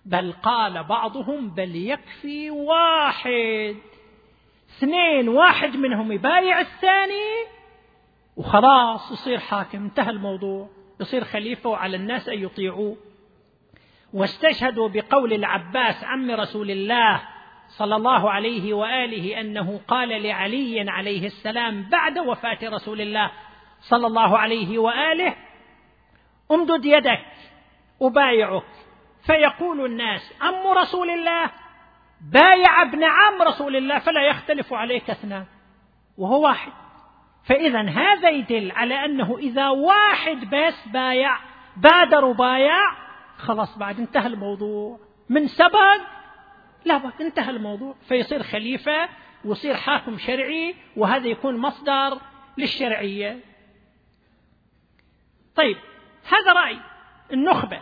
بل 0.04 0.32
قال 0.32 0.84
بعضهم 0.84 1.50
بل 1.50 1.76
يكفي 1.76 2.50
واحد 2.50 3.76
اثنين 4.78 5.28
واحد 5.28 5.76
منهم 5.76 6.12
يبايع 6.12 6.60
الثاني 6.60 7.46
وخلاص 8.36 9.12
يصير 9.12 9.38
حاكم. 9.38 9.84
انتهى 9.84 10.10
الموضوع. 10.10 10.68
يصير 11.00 11.24
خليفة 11.24 11.70
وعلى 11.70 11.96
الناس 11.96 12.28
أن 12.28 12.38
يطيعوه. 12.38 12.96
واستشهدوا 14.12 14.88
بقول 14.88 15.32
العباس 15.32 16.04
عم 16.04 16.30
رسول 16.30 16.70
الله 16.70 17.22
صلى 17.68 17.96
الله 17.96 18.30
عليه 18.30 18.74
وآله 18.74 19.40
أنه 19.40 19.80
قال 19.88 20.22
لعلي 20.22 20.90
عليه 20.90 21.26
السلام 21.26 21.88
بعد 21.88 22.18
وفاة 22.18 22.58
رسول 22.62 23.00
الله 23.00 23.30
صلى 23.80 24.06
الله 24.06 24.38
عليه 24.38 24.78
وآله 24.78 25.34
امدد 26.50 26.84
يدك 26.84 27.24
أبايعك. 28.02 28.62
فيقول 29.26 29.84
الناس 29.84 30.34
عم 30.40 30.66
رسول 30.66 31.10
الله 31.10 31.50
بايع 32.32 32.82
ابن 32.82 33.04
عم 33.04 33.42
رسول 33.42 33.76
الله 33.76 33.98
فلا 33.98 34.22
يختلف 34.22 34.72
عليك 34.72 35.10
اثنان. 35.10 35.44
وهو 36.18 36.44
واحد. 36.44 36.72
فاذا 37.44 37.80
هذا 37.80 38.30
يدل 38.30 38.72
على 38.72 39.04
أنه 39.04 39.38
إذا 39.38 39.68
واحد 39.68 40.50
بس 40.50 40.88
بايع 40.88 41.38
بادر 41.76 42.32
بايع 42.32 43.01
خلاص 43.42 43.78
بعد 43.78 44.00
انتهى 44.00 44.26
الموضوع. 44.26 44.98
من 45.28 45.46
سبق 45.46 46.00
لا 46.84 46.96
بد 46.98 47.12
انتهى 47.20 47.50
الموضوع. 47.50 47.94
فيصير 48.08 48.42
خليفة 48.42 49.08
ويصير 49.44 49.74
حاكم 49.74 50.18
شرعي 50.18 50.74
وهذا 50.96 51.26
يكون 51.26 51.56
مصدر 51.56 52.20
للشرعية. 52.58 53.40
طيب 55.56 55.76
هذا 56.28 56.52
رأي. 56.52 56.78
النخبة. 57.32 57.80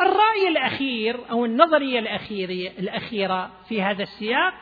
الرأي 0.00 0.48
الأخير 0.48 1.30
أو 1.30 1.44
النظرية 1.44 1.98
الأخيرة, 1.98 2.78
الأخيرة 2.78 3.50
في 3.68 3.82
هذا 3.82 4.02
السياق 4.02 4.54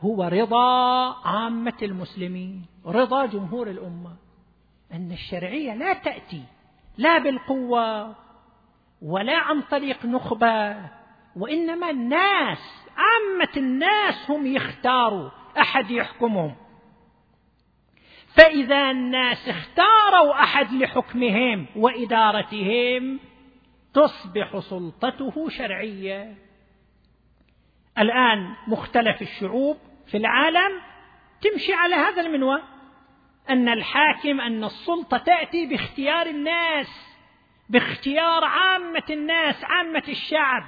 هو 0.00 0.24
رضا 0.24 1.14
عامة 1.28 1.78
المسلمين 1.82 2.66
رضا 2.86 3.26
جمهور 3.26 3.70
الأمة. 3.70 4.16
أن 4.92 5.12
الشرعية 5.12 5.74
لا 5.74 5.92
تأتي 5.92 6.42
لا 6.98 7.18
بالقوة 7.18 8.14
ولا 9.02 9.36
عن 9.36 9.60
طريق 9.60 10.06
نخبة 10.06 10.76
وإنما 11.36 11.90
الناس 11.90 12.86
عامة 12.96 13.56
الناس 13.56 14.30
هم 14.30 14.46
يختاروا 14.46 15.30
أحد 15.60 15.90
يحكمهم. 15.90 16.56
فإذا 18.34 18.90
الناس 18.90 19.48
اختاروا 19.48 20.42
أحد 20.42 20.72
لحكمهم 20.72 21.66
وإدارتهم 21.76 23.20
تصبح 23.94 24.58
سلطته 24.58 25.48
شرعية. 25.48 26.34
الآن 27.98 28.54
مختلف 28.66 29.22
الشعوب 29.22 29.76
في 30.06 30.16
العالم 30.16 30.80
تمشي 31.40 31.72
على 31.72 31.94
هذا 31.94 32.22
المنوال 32.22 32.62
أن 33.50 33.68
الحاكم 33.68 34.40
أن 34.40 34.64
السلطة 34.64 35.18
تأتي 35.18 35.66
باختيار 35.66 36.26
الناس. 36.26 37.09
باختيار 37.70 38.44
عامة 38.44 39.02
الناس 39.10 39.64
عامة 39.64 40.02
الشعب. 40.08 40.62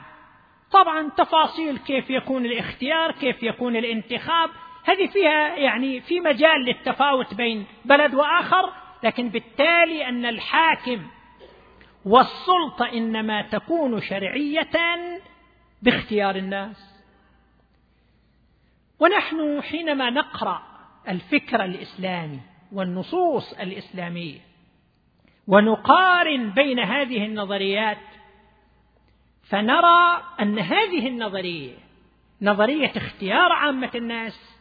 طبعا 0.72 1.10
تفاصيل 1.10 1.78
كيف 1.78 2.10
يكون 2.10 2.46
الاختيار 2.46 3.12
كيف 3.12 3.42
يكون 3.42 3.76
الانتخاب 3.76 4.50
هذه 4.84 5.06
فيها 5.06 5.56
يعني 5.56 6.00
في 6.00 6.20
مجال 6.20 6.64
للتفاوت 6.64 7.34
بين 7.34 7.66
بلد 7.84 8.14
وآخر 8.14 8.72
لكن 9.02 9.28
بالتالي 9.28 10.08
أن 10.08 10.26
الحاكم 10.26 11.06
والسلطة 12.04 12.92
إنما 12.92 13.42
تكون 13.42 14.00
شرعية 14.00 14.70
باختيار 15.82 16.36
الناس. 16.36 16.92
ونحن 18.98 19.62
حينما 19.62 20.10
نقرأ 20.10 20.62
الفكر 21.08 21.64
الإسلامي 21.64 22.40
والنصوص 22.72 23.52
الإسلامية 23.52 24.51
ونقارن 25.46 26.50
بين 26.50 26.78
هذه 26.78 27.24
النظريات 27.24 27.98
فنرى 29.50 30.22
أن 30.40 30.58
هذه 30.58 31.08
النظرية 31.08 31.74
نظرية 32.42 32.92
اختيار 32.96 33.52
عامة 33.52 33.90
الناس 33.94 34.58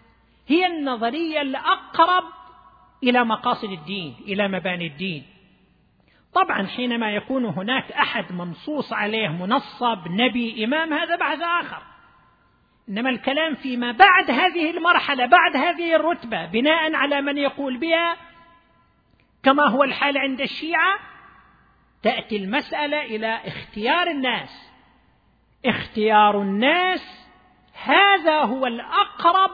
هي 0.47 0.65
النظرية 0.65 1.41
الأقرب 1.41 2.23
إلى 3.03 3.23
مقاصد 3.23 3.71
الدين 3.71 4.15
إلى 4.27 4.47
مباني 4.47 4.88
الدين. 4.88 5.23
طبعا 6.34 6.67
حينما 6.67 7.11
يكون 7.11 7.45
هناك 7.45 7.91
أحد 7.91 8.32
منصوص 8.32 8.93
عليه 8.93 9.29
منصب 9.29 10.07
نبي 10.07 10.65
إمام 10.65 10.93
هذا 10.93 11.15
بحث 11.15 11.39
آخر. 11.41 11.82
إنما 12.89 13.09
الكلام 13.09 13.55
فيما 13.55 13.91
بعد 13.91 14.32
هذه 14.32 14.71
المرحلة 14.71 15.25
بعد 15.25 15.55
هذه 15.55 15.95
الرتبة 15.95 16.45
بناء 16.45 16.95
على 16.95 17.21
من 17.21 17.38
يقول 17.38 17.77
بها 17.77 18.30
كما 19.43 19.67
هو 19.69 19.83
الحال 19.83 20.17
عند 20.17 20.41
الشيعة 20.41 20.99
تأتي 22.03 22.37
المسألة 22.37 23.01
إلى 23.01 23.41
اختيار 23.45 24.07
الناس. 24.07 24.71
اختيار 25.65 26.41
الناس 26.41 27.27
هذا 27.83 28.39
هو 28.39 28.65
الأقرب 28.65 29.51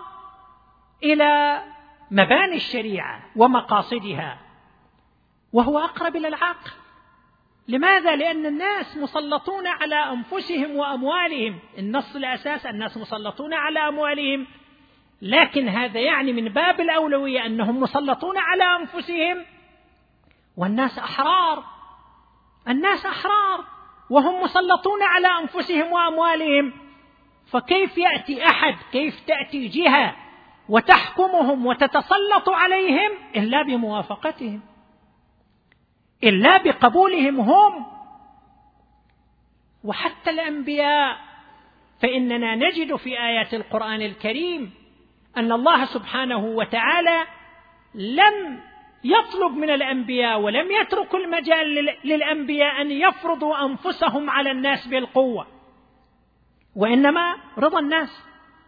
إلى 1.03 1.63
مباني 2.11 2.55
الشريعة 2.55 3.23
ومقاصدها 3.35 4.39
وهو 5.53 5.79
أقرب 5.79 6.15
إلى 6.15 6.27
العقل. 6.27 6.71
لماذا؟ 7.67 8.15
لأن 8.15 8.45
الناس 8.45 8.97
مسلطون 8.97 9.67
على 9.67 9.95
أنفسهم 9.95 10.75
وأموالهم. 10.75 11.59
النص 11.77 12.15
الأساس 12.15 12.65
الناس 12.65 12.97
مسلطون 12.97 13.53
على 13.53 13.79
أموالهم. 13.79 14.47
لكن 15.21 15.69
هذا 15.69 15.99
يعني 15.99 16.33
من 16.33 16.49
باب 16.49 16.81
الأولوية 16.81 17.45
أنهم 17.45 17.79
مسلطون 17.79 18.37
على 18.37 18.63
أنفسهم. 18.63 19.56
والناس 20.57 20.99
أحرار. 20.99 21.63
الناس 22.67 23.05
أحرار. 23.05 23.65
وهم 24.09 24.41
مسلطون 24.41 25.03
على 25.03 25.27
أنفسهم 25.27 25.91
وأموالهم. 25.91 26.73
فكيف 27.51 27.97
يأتي 27.97 28.45
أحد؟ 28.45 28.75
كيف 28.91 29.19
تأتي 29.27 29.67
جهة 29.67 30.15
وتحكمهم 30.69 31.65
وتتسلط 31.65 32.49
عليهم؟ 32.49 33.11
إلا 33.35 33.61
بموافقتهم. 33.61 34.61
إلا 36.23 36.57
بقبولهم 36.57 37.39
هم. 37.39 37.85
وحتى 39.83 40.29
الأنبياء. 40.29 41.17
فإننا 42.01 42.55
نجد 42.55 42.95
في 42.95 43.19
آيات 43.19 43.53
القرآن 43.53 44.01
الكريم 44.01 44.73
أن 45.37 45.51
الله 45.51 45.85
سبحانه 45.85 46.37
وتعالى 46.37 47.27
لم 47.93 48.66
يطلب 49.03 49.57
من 49.57 49.69
الأنبياء 49.69 50.39
ولم 50.39 50.71
يترك 50.71 51.15
المجال 51.15 51.95
للأنبياء 52.03 52.81
أن 52.81 52.91
يفرضوا 52.91 53.65
أنفسهم 53.65 54.29
على 54.29 54.51
الناس 54.51 54.87
بالقوة. 54.87 55.47
وإنما 56.75 57.35
رضا 57.57 57.79
الناس. 57.79 58.23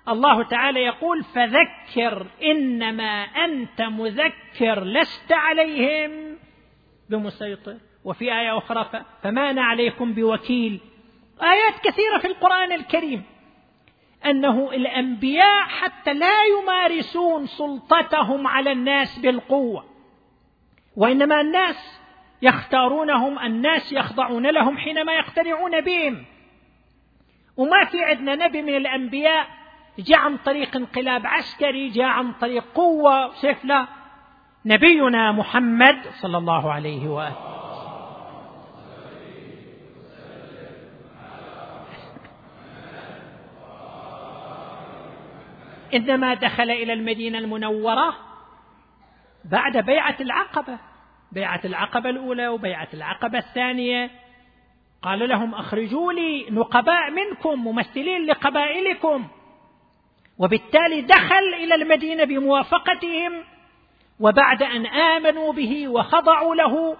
الله 0.07 0.43
تعالى 0.43 0.79
يقول 0.79 1.23
فذكر 1.23 2.27
إنما 2.43 3.23
أنت 3.23 3.81
مذكر 3.81 4.83
لست 4.83 5.31
عليهم 5.31 6.37
بمسيطر. 7.09 7.77
وفي 8.03 8.39
آية 8.39 8.57
أخرى 8.57 9.03
فما 9.23 9.49
أنا 9.49 9.63
عليكم 9.63 10.13
بوكيل. 10.13 10.79
آيات 11.41 11.79
كثيرة 11.83 12.17
في 12.17 12.27
القرآن 12.27 12.71
الكريم. 12.71 13.23
أنه 14.25 14.71
الأنبياء 14.71 15.63
حتى 15.63 16.13
لا 16.13 16.43
يمارسون 16.43 17.45
سلطتهم 17.45 18.47
على 18.47 18.71
الناس 18.71 19.19
بالقوة. 19.19 19.88
وإنما 20.99 21.41
الناس 21.41 22.01
يختارونهم 22.41 23.39
الناس 23.39 23.93
يخضعون 23.93 24.47
لهم 24.47 24.77
حينما 24.77 25.13
يقتنعون 25.13 25.81
بهم. 25.81 26.25
وما 27.57 27.85
في 27.85 28.03
عندنا 28.03 28.35
نبي 28.35 28.61
من 28.61 28.75
الأنبياء 28.75 29.47
جاء 29.99 30.19
عن 30.19 30.37
طريق 30.37 30.75
انقلاب 30.75 31.27
عسكري 31.27 31.89
جاء 31.89 32.05
عن 32.05 32.33
طريق 32.33 32.63
قوة. 32.75 33.33
سيف 33.33 33.65
لا 33.65 33.87
نبينا 34.65 35.31
محمد 35.31 36.01
صلى 36.21 36.37
الله 36.37 36.73
عليه 36.73 37.09
وآله. 37.09 37.35
إنما 45.93 46.33
دخل 46.33 46.71
إلى 46.71 46.93
المدينة 46.93 47.37
المنورة 47.37 48.15
بعد 49.45 49.77
بيعة 49.77 50.15
العقبة. 50.19 50.88
بيعة 51.31 51.61
العقبة 51.65 52.09
الأولى 52.09 52.47
وبيعة 52.47 52.87
العقبة 52.93 53.37
الثانية. 53.37 54.11
قال 55.01 55.29
لهم 55.29 55.55
أخرجوا 55.55 56.13
لي 56.13 56.45
نقباء 56.49 57.11
منكم 57.11 57.63
ممثلين 57.67 58.25
لقبائلكم. 58.25 59.27
وبالتالي 60.37 61.01
دخل 61.01 61.53
إلى 61.63 61.75
المدينة 61.75 62.23
بموافقتهم. 62.23 63.43
وبعد 64.19 64.63
أن 64.63 64.85
آمنوا 64.85 65.53
به 65.53 65.87
وخضعوا 65.87 66.55
له 66.55 66.97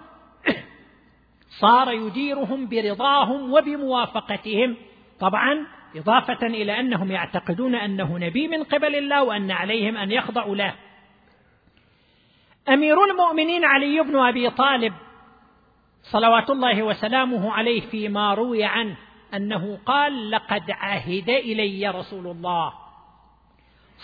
صار 1.60 1.92
يديرهم 1.92 2.68
برضاهم 2.68 3.52
وبموافقتهم. 3.52 4.76
طبعا 5.20 5.66
إضافة 5.96 6.46
إلى 6.46 6.80
أنهم 6.80 7.10
يعتقدون 7.10 7.74
أنه 7.74 8.18
نبي 8.18 8.48
من 8.48 8.64
قبل 8.64 8.96
الله 8.96 9.22
وأن 9.22 9.50
عليهم 9.50 9.96
أن 9.96 10.10
يخضعوا 10.10 10.56
له. 10.56 10.74
أمير 12.70 13.04
المؤمنين 13.04 13.64
علي 13.64 14.00
بن 14.00 14.16
أبي 14.18 14.50
طالب 14.50 14.94
صلوات 16.02 16.50
الله 16.50 16.82
وسلامه 16.82 17.52
عليه 17.52 17.80
فيما 17.80 18.34
روي 18.34 18.64
عنه 18.64 18.96
أنه 19.34 19.78
قال 19.86 20.30
لقد 20.30 20.70
عهد 20.70 21.30
إلي 21.30 21.88
رسول 21.88 22.26
الله 22.26 22.72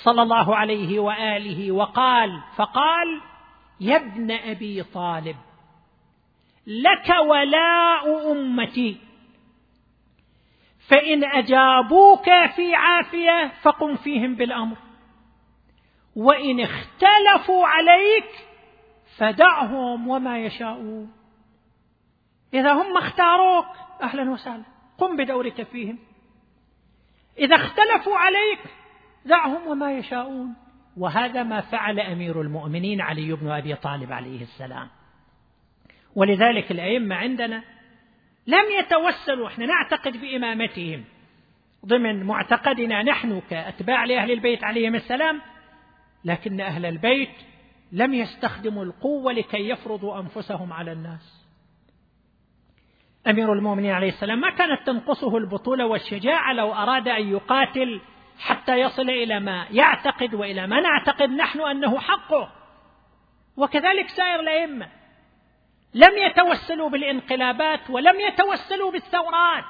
صلى 0.04 0.22
الله 0.22 0.56
عليه 0.56 0.98
وآله 0.98 1.72
وقال 1.72 2.40
فقال 2.56 3.20
يا 3.80 3.96
ابن 3.96 4.30
أبي 4.30 4.82
طالب 4.82 5.36
لك 6.66 7.08
ولاء 7.28 8.32
أمتي 8.32 8.96
فإن 10.88 11.24
أجابوك 11.24 12.24
في 12.56 12.74
عافية 12.74 13.52
فقم 13.62 13.96
فيهم 13.96 14.34
بالأمر 14.34 14.76
وإن 16.16 16.60
اختلفوا 16.60 17.66
عليك 17.66 18.46
فدعهم 19.18 20.08
وما 20.08 20.38
يشاءون. 20.38 21.12
إذا 22.54 22.72
هم 22.72 22.96
اختاروك 22.96 23.66
أهلا 24.02 24.30
وسهلا. 24.30 24.62
قم 24.98 25.16
بدورك 25.16 25.62
فيهم. 25.62 25.98
إذا 27.38 27.56
اختلفوا 27.56 28.16
عليك 28.16 28.60
دعهم 29.24 29.66
وما 29.66 29.92
يشاءون. 29.92 30.54
وهذا 30.96 31.42
ما 31.42 31.60
فعل 31.60 32.00
أمير 32.00 32.40
المؤمنين 32.40 33.00
علي 33.00 33.32
بن 33.32 33.50
أبي 33.50 33.74
طالب 33.74 34.12
عليه 34.12 34.42
السلام. 34.42 34.88
ولذلك 36.14 36.70
الأئمة 36.70 37.16
عندنا 37.16 37.62
لم 38.46 38.64
يتوسلوا 38.78 39.48
إحنا 39.48 39.66
نعتقد 39.66 40.16
بإمامتهم. 40.16 41.04
ضمن 41.86 42.24
معتقدنا 42.24 43.02
نحن 43.02 43.42
كأتباع 43.50 44.04
لأهل 44.04 44.30
البيت 44.30 44.64
عليهم 44.64 44.94
السلام 44.94 45.40
لكن 46.24 46.60
أهل 46.60 46.86
البيت 46.86 47.30
لم 47.92 48.14
يستخدموا 48.14 48.84
القوة 48.84 49.32
لكي 49.32 49.68
يفرضوا 49.68 50.20
أنفسهم 50.20 50.72
على 50.72 50.92
الناس. 50.92 51.46
أمير 53.26 53.52
المؤمنين 53.52 53.90
عليه 53.90 54.08
السلام 54.08 54.40
ما 54.40 54.50
كانت 54.50 54.86
تنقصه 54.86 55.36
البطولة 55.36 55.86
والشجاعة 55.86 56.52
لو 56.52 56.72
أراد 56.72 57.08
أن 57.08 57.28
يقاتل 57.28 58.00
حتى 58.38 58.80
يصل 58.80 59.10
إلى 59.10 59.40
ما 59.40 59.66
يعتقد 59.70 60.34
وإلى 60.34 60.66
ما 60.66 60.80
نعتقد 60.80 61.30
نحن 61.30 61.60
أنه 61.60 61.98
حقه. 61.98 62.52
وكذلك 63.56 64.08
سائر 64.08 64.40
الأئمة 64.40 64.88
لم 65.94 66.12
يتوسلوا 66.16 66.90
بالانقلابات 66.90 67.90
ولم 67.90 68.20
يتوسلوا 68.20 68.92
بالثورات. 68.92 69.64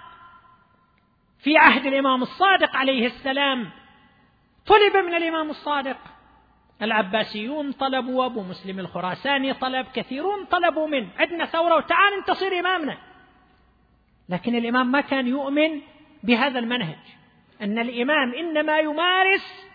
في 1.39 1.59
عهد 1.59 1.87
الإمام 1.87 2.23
الصادق 2.23 2.77
عليه 2.77 3.07
السلام 3.07 3.71
طلب 4.67 4.97
من 4.97 5.15
الإمام 5.15 5.51
الصادق 5.51 5.97
العباسيون 6.83 7.73
طلبوا 7.73 8.23
وابو 8.23 8.43
مسلم 8.43 8.79
الخراساني 8.79 9.55
طلب 9.55 9.87
كثيرون 9.95 10.45
طلبوا 10.45 10.87
منه. 10.87 11.09
عندنا 11.19 11.45
ثورة 11.45 11.77
وتعال 11.77 12.15
أنت 12.15 12.31
صير 12.31 12.61
إمامنا. 12.61 12.99
لكن 14.29 14.55
الإمام 14.55 14.93
ما 14.93 15.01
كان 15.01 15.27
يؤمن 15.27 15.81
بهذا 16.23 16.59
المنهج 16.59 16.99
أن 17.63 17.79
الإمام 17.79 18.35
إنما 18.35 18.79
يمارس 18.79 19.69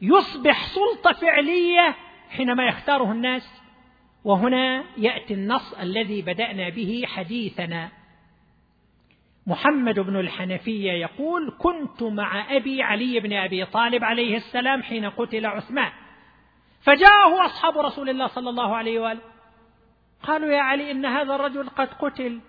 يصبح 0.00 0.66
سلطة 0.66 1.12
فعلية 1.12 1.96
حينما 2.30 2.66
يختاره 2.66 3.12
الناس. 3.12 3.62
وهنا 4.24 4.84
يأتي 4.96 5.34
النص 5.34 5.74
الذي 5.74 6.22
بدأنا 6.22 6.68
به 6.68 7.04
حديثنا. 7.06 7.88
محمد 9.46 10.00
بن 10.00 10.20
الحنفية 10.20 10.92
يقول 10.92 11.56
كنت 11.58 12.02
مع 12.02 12.56
أبي 12.56 12.82
علي 12.82 13.20
بن 13.20 13.32
أبي 13.32 13.64
طالب 13.64 14.04
عليه 14.04 14.36
السلام 14.36 14.82
حين 14.82 15.10
قتل 15.10 15.46
عثمان. 15.46 15.92
فجاءه 16.84 17.46
أصحاب 17.46 17.78
رسول 17.78 18.08
الله 18.08 18.26
صلى 18.26 18.50
الله 18.50 18.76
عليه 18.76 19.00
وآله. 19.00 19.20
قالوا 20.22 20.50
يا 20.52 20.60
علي 20.60 20.90
إن 20.90 21.06
هذا 21.06 21.34
الرجل 21.34 21.68
قد 21.68 21.94
قتل 21.94 22.40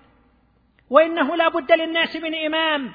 وإنه 0.89 1.35
لا 1.35 1.49
بد 1.49 1.71
للناس 1.71 2.15
من 2.15 2.35
إمام 2.35 2.91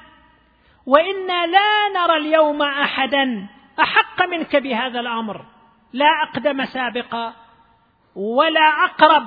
وإنا 0.85 1.47
لا 1.47 1.89
نرى 1.95 2.17
اليوم 2.17 2.61
أحدا 2.61 3.47
أحق 3.79 4.25
منك 4.25 4.55
بهذا 4.55 4.99
الأمر. 4.99 5.45
لا 5.93 6.09
أقدم 6.23 6.65
سابقا 6.65 7.33
ولا 8.15 8.85
أقرب 8.85 9.23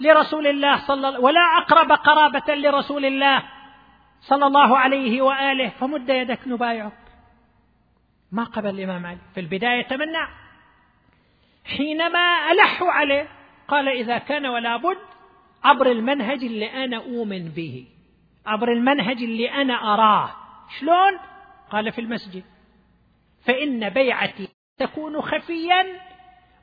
لرسول 0.00 0.46
الله 0.46 0.86
صلى 0.86 1.18
ولا 1.18 1.40
أقرب 1.40 1.92
قرابة 1.92 2.54
لرسول 2.54 3.04
الله 3.04 3.42
صلى 4.20 4.46
الله 4.46 4.78
عليه 4.78 5.22
وآله 5.22 5.68
فمد 5.68 6.08
يدك 6.08 6.40
نبايعك. 6.46 6.92
ما 8.32 8.44
قبل 8.44 8.70
الإمام 8.70 9.06
علي. 9.06 9.18
في 9.34 9.40
البداية 9.40 9.82
تمنع. 9.82 10.28
حينما 11.64 12.52
الحوا 12.52 12.90
عليه 12.90 13.28
قال 13.68 13.88
إذا 13.88 14.18
كان 14.18 14.46
ولا 14.46 14.76
بد 14.76 14.98
عبر 15.64 15.86
المنهج 15.86 16.44
اللي 16.44 16.84
أنا 16.84 16.96
أؤمن 16.96 17.48
به. 17.48 17.86
عبر 18.46 18.72
المنهج 18.72 19.22
اللي 19.22 19.52
أنا 19.52 19.94
أراه. 19.94 20.30
شلون؟ 20.78 21.18
قال 21.70 21.92
في 21.92 22.00
المسجد. 22.00 22.44
فإن 23.44 23.88
بيعتي 23.88 24.48
تكون 24.78 25.20
خفيا 25.20 25.86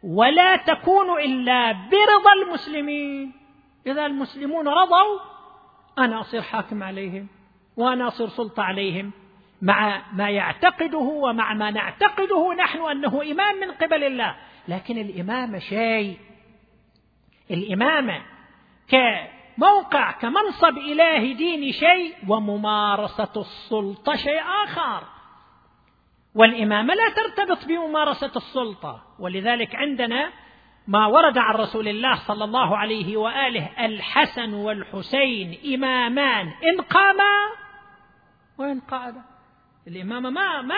ولا 0.03 0.55
تكون 0.55 1.21
إلا 1.21 1.71
برضا 1.71 2.33
المسلمين. 2.45 3.33
إذا 3.87 4.05
المسلمون 4.05 4.67
رضوا 4.67 5.19
أنا 5.97 6.21
أصير 6.21 6.41
حاكم 6.41 6.83
عليهم. 6.83 7.36
وأنا 7.77 8.07
اصير 8.07 8.27
سلطة 8.27 8.63
عليهم 8.63 9.11
مع 9.61 10.01
ما 10.13 10.29
يعتقده 10.29 10.97
ومع 10.97 11.53
ما 11.53 11.71
نعتقده 11.71 12.53
نحن 12.53 12.79
أنه 12.79 13.21
إمام 13.31 13.59
من 13.59 13.71
قبل 13.71 14.03
الله. 14.03 14.35
لكن 14.67 14.97
الامامه 14.97 15.59
شيء. 15.59 16.17
الامامه 17.51 18.21
كموقع 18.87 20.11
كمنصب 20.11 20.77
الهي 20.77 21.33
ديني 21.33 21.73
شيء 21.73 22.15
وممارسة 22.27 23.33
السلطة 23.37 24.15
شيء 24.15 24.41
آخر. 24.63 25.03
والامامه 26.35 26.93
لا 26.93 27.09
ترتبط 27.09 27.65
بممارسة 27.65 28.31
السلطة. 28.35 29.03
ولذلك 29.19 29.75
عندنا 29.75 30.29
ما 30.87 31.05
ورد 31.05 31.37
عن 31.37 31.55
رسول 31.55 31.87
الله 31.87 32.15
صلى 32.15 32.43
الله 32.43 32.77
عليه 32.77 33.17
وآله 33.17 33.85
الحسن 33.85 34.53
والحسين 34.53 35.57
إمامان. 35.73 36.47
إن 36.47 36.81
قاما 36.81 37.66
وان 38.57 38.79
قعدا 38.79 39.23
الإمامة 39.87 40.29
ما 40.29 40.61
ما 40.61 40.75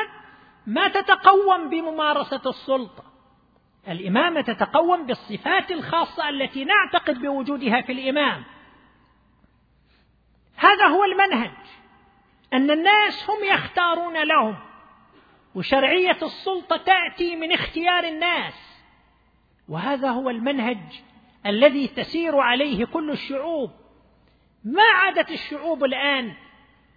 ما 0.67 0.87
تتقوم 0.87 1.69
بممارسة 1.69 2.41
السلطة. 2.45 3.03
الإمامة 3.87 4.41
تتقوم 4.41 5.05
بالصفات 5.05 5.71
الخاصة 5.71 6.29
التي 6.29 6.65
نعتقد 6.65 7.19
بوجودها 7.19 7.81
في 7.81 7.91
الإمام. 7.91 8.43
هذا 10.55 10.87
هو 10.87 11.03
المنهج 11.03 11.51
أن 12.53 12.71
الناس 12.71 13.29
هم 13.29 13.43
يختارون 13.43 14.23
لهم 14.23 14.55
وشرعية 15.55 16.17
السلطة 16.21 16.77
تأتي 16.77 17.35
من 17.35 17.51
اختيار 17.51 18.03
الناس. 18.03 18.53
وهذا 19.69 20.09
هو 20.09 20.29
المنهج 20.29 21.01
الذي 21.45 21.87
تسير 21.87 22.39
عليه 22.39 22.85
كل 22.85 23.11
الشعوب. 23.11 23.71
ما 24.63 24.83
عادت 24.83 25.31
الشعوب 25.31 25.83
الآن 25.83 26.33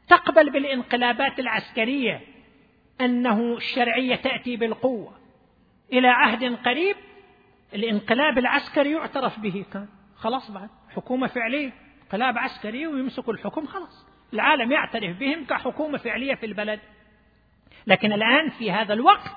تقبل 0.08 0.50
بالانقلابات 0.50 1.38
العسكرية 1.38 2.20
أنه 3.00 3.56
الشرعية 3.56 4.16
تأتي 4.16 4.56
بالقوة. 4.56 5.12
إلى 5.92 6.08
عهد 6.08 6.44
قريب 6.44 6.96
الانقلاب 7.74 8.38
العسكري 8.38 8.92
يعترف 8.92 9.40
به. 9.40 9.64
كان 9.72 9.88
خلاص 10.16 10.50
بعد 10.50 10.68
حكومة 10.96 11.26
فعلية 11.26 11.72
انقلاب 12.02 12.38
عسكري 12.38 12.86
ويمسكوا 12.86 13.32
الحكم 13.32 13.66
خلاص. 13.66 14.06
العالم 14.32 14.72
يعترف 14.72 15.18
بهم 15.18 15.44
كحكومة 15.44 15.98
فعلية 15.98 16.34
في 16.34 16.46
البلد. 16.46 16.80
لكن 17.86 18.12
الآن 18.12 18.50
في 18.50 18.72
هذا 18.72 18.94
الوقت 18.94 19.36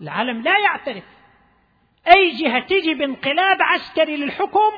العالم 0.00 0.42
لا 0.42 0.58
يعترف. 0.58 1.04
أي 2.16 2.30
جهة 2.30 2.66
تجي 2.66 2.94
بانقلاب 2.94 3.62
عسكري 3.62 4.16
للحكم 4.16 4.72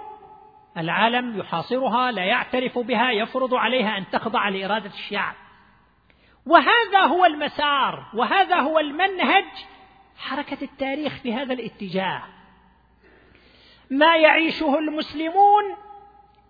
العالم 0.78 1.38
يحاصرها 1.38 2.12
لا 2.12 2.24
يعترف 2.24 2.78
بها 2.78 3.10
يفرض 3.10 3.54
عليها 3.54 3.98
أن 3.98 4.04
تخضع 4.12 4.48
لإرادة 4.48 4.90
الشعب. 4.90 5.34
وهذا 6.46 7.00
هو 7.00 7.24
المسار 7.24 8.06
وهذا 8.14 8.56
هو 8.56 8.78
المنهج 8.78 9.44
حركة 10.16 10.58
التاريخ 10.62 11.14
في 11.22 11.34
هذا 11.34 11.52
الاتجاه. 11.52 12.22
ما 13.90 14.16
يعيشه 14.16 14.78
المسلمون 14.78 15.64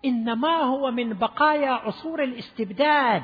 إنما 0.05 0.61
هو 0.61 0.91
من 0.91 1.13
بقايا 1.13 1.71
عصور 1.71 2.23
الاستبداد 2.23 3.23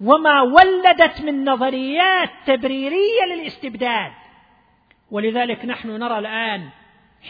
وما 0.00 0.42
ولدت 0.42 1.20
من 1.20 1.44
نظريات 1.44 2.30
تبريرية 2.46 3.24
للاستبداد. 3.34 4.12
ولذلك 5.10 5.64
نحن 5.64 5.90
نرى 5.90 6.18
الآن 6.18 6.70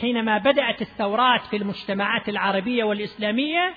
حينما 0.00 0.38
بدأت 0.38 0.82
الثورات 0.82 1.40
في 1.40 1.56
المجتمعات 1.56 2.28
العربية 2.28 2.84
والإسلامية 2.84 3.74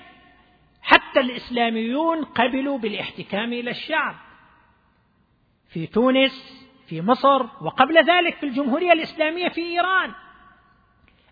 حتى 0.82 1.20
الإسلاميون 1.20 2.24
قبلوا 2.24 2.78
بالاحتكام 2.78 3.53
إلى 3.53 3.72
الشعب. 3.72 4.15
في 5.70 5.88
تونس 5.88 6.65
في 6.88 7.01
مصر 7.01 7.43
وقبل 7.61 7.97
ذلك 7.97 8.36
في 8.36 8.45
الجمهورية 8.45 8.91
الإسلامية 8.91 9.49
في 9.49 9.61
إيران. 9.61 10.13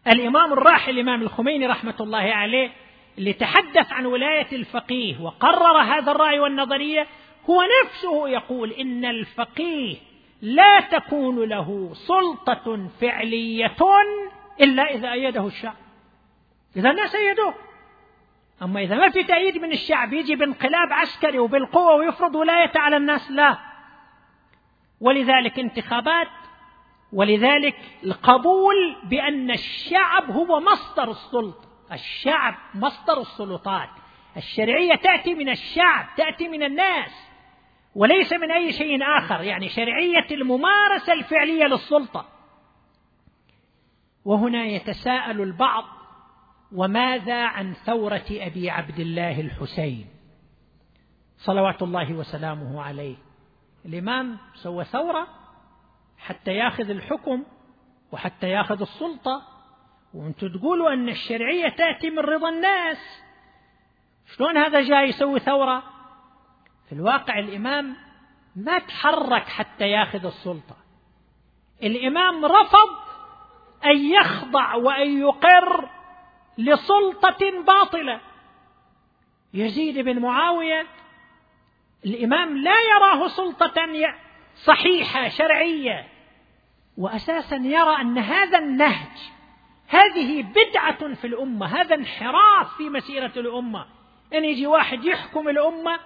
الإمام 0.08 0.54
الراحل 0.54 0.92
الإمام 0.92 1.22
الخميني 1.22 1.68
رحمة 1.68 1.96
الله 2.00 2.34
عليه 2.34 2.72
اللي 3.18 3.34
تحدث 3.34 3.92
عن 3.92 4.06
ولاية 4.06 4.48
الفقيه 4.52 5.22
وقرر 5.22 5.82
هذا 5.82 6.12
الرأي 6.12 6.40
والنظرية 6.40 7.08
هو 7.50 7.64
نفسه 7.84 8.30
يقول 8.30 8.72
إن 8.72 9.06
الفقيه 9.06 9.96
لا 10.42 10.80
تكون 10.80 11.50
له 11.50 11.90
سلطة 11.94 12.90
فعلية 13.02 13.68
إلا 14.62 14.84
إذا 14.84 15.12
أيده 15.12 15.48
الشعب. 15.48 15.76
إذا 16.76 16.90
الناس 16.90 17.16
أيدوه. 17.16 17.54
أما 18.62 18.82
إذا 18.82 18.96
ما 18.96 19.10
في 19.10 19.24
تأييد 19.24 19.58
من 19.58 19.72
الشعب 19.72 20.14
يجي 20.14 20.36
بانقلاب 20.36 20.94
عسكري 20.94 21.40
وبالقوة 21.40 21.96
ويفرض 21.96 22.36
ولايته 22.36 22.80
على 22.80 22.98
الناس 22.98 23.32
لا. 23.32 23.58
ولذلك 25.02 25.60
انتخابات 25.60 26.28
ولذلك 27.14 27.76
القبول 28.04 28.96
بأن 29.04 29.52
الشعب 29.52 30.32
هو 30.32 30.60
مصدر 30.60 31.12
السلطة. 31.12 31.68
الشعب 31.92 32.56
مصدر 32.76 33.22
السلطات. 33.22 33.90
الشرعية 34.38 34.96
تأتي 34.96 35.34
من 35.34 35.50
الشعب 35.50 36.06
تأتي 36.18 36.48
من 36.48 36.64
الناس 36.64 37.30
وليس 37.96 38.34
من 38.34 38.52
أي 38.52 38.72
شيء 38.72 39.04
آخر. 39.18 39.42
يعني 39.42 39.70
شرعية 39.70 40.28
الممارسة 40.32 41.14
الفعلية 41.14 41.64
للسلطة. 41.66 42.37
وهنا 44.28 44.66
يتساءل 44.66 45.42
البعض 45.42 45.84
وماذا 46.72 47.46
عن 47.46 47.74
ثورة 47.74 48.26
أبي 48.32 48.70
عبد 48.70 49.00
الله 49.00 49.42
الحسين؟ 49.42 50.08
صلوات 51.38 51.82
الله 51.82 52.14
وسلامه 52.14 52.82
عليه. 52.82 53.16
الإمام 53.86 54.38
سوى 54.54 54.84
ثورة 54.84 55.28
حتى 56.18 56.52
ياخذ 56.52 56.90
الحكم 56.90 57.44
وحتى 58.12 58.50
ياخذ 58.50 58.82
السلطة. 58.82 59.42
وأنتم 60.14 60.48
تقولوا 60.48 60.94
أن 60.94 61.10
الشرعية 61.10 61.70
تأتي 61.70 62.10
من 62.10 62.20
رضا 62.20 62.50
الناس. 62.50 62.98
شلون 64.36 64.58
هذا 64.58 64.82
جاي 64.82 65.10
يسوي 65.10 65.40
ثورة؟ 65.40 65.84
في 66.90 66.96
الواقع 66.96 67.40
الإمام 67.40 67.96
ما 68.56 68.80
تحرك 68.80 69.44
حتى 69.44 69.90
ياخذ 69.90 70.26
السلطة. 70.26 70.76
الإمام 71.84 72.46
رفض 72.46 73.07
أن 73.86 73.98
يخضع 73.98 74.76
وأن 74.76 75.20
يقر 75.20 75.90
لسلطة 76.58 77.62
باطلة. 77.68 78.20
يزيد 79.54 80.00
بن 80.00 80.20
معاوية 80.20 80.88
الإمام 82.06 82.58
لا 82.58 82.76
يراه 82.96 83.28
سلطة 83.28 83.88
صحيحة 84.56 85.30
شرعية. 85.30 86.08
واساسا 86.98 87.56
يرى 87.56 88.02
أن 88.02 88.18
هذا 88.18 88.58
النهج 88.58 89.32
هذه 89.88 90.44
بدعة 90.44 91.14
في 91.14 91.28
الأمة 91.28 91.66
هذا 91.66 91.96
انحراف 91.96 92.78
في 92.78 92.90
مسيرة 92.90 93.32
الأمة. 93.38 93.86
إن 94.34 94.46
يجي 94.46 94.68
واحد 94.68 95.06
يحكم 95.06 95.50
الأمة 95.50 96.00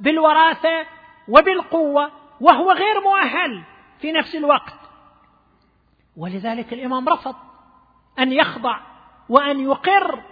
بالوراثة 0.00 0.86
وبالقوة 1.28 2.12
وهو 2.40 2.72
غير 2.72 3.00
مؤهل 3.00 3.62
في 4.00 4.12
نفس 4.12 4.36
الوقت. 4.36 4.87
ولذلك 6.18 6.72
الإمام 6.72 7.08
رفض 7.08 7.34
أن 8.18 8.32
يخضع 8.32 8.80
وأن 9.28 9.60
يقر 9.60 10.22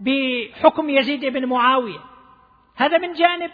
بحكم 0.00 0.90
يزيد 0.90 1.24
بن 1.24 1.46
معاوية. 1.46 2.00
هذا 2.76 2.98
من 2.98 3.12
جانب. 3.12 3.50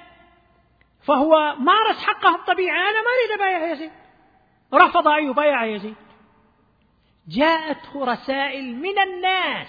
فهو 1.07 1.55
مارس 1.59 2.05
حقه 2.05 2.35
الطبيعي 2.35 2.79
أنا 2.79 3.03
ما 3.03 3.11
أريد 3.19 3.41
أبايع 3.41 3.73
يزيد. 3.73 3.91
رفض 4.75 5.09
أن 5.09 5.31
يبايع 5.31 5.65
يزيد. 5.65 5.97
جاءته 7.29 8.05
رسائل 8.05 8.77
من 8.77 8.99
الناس. 8.99 9.69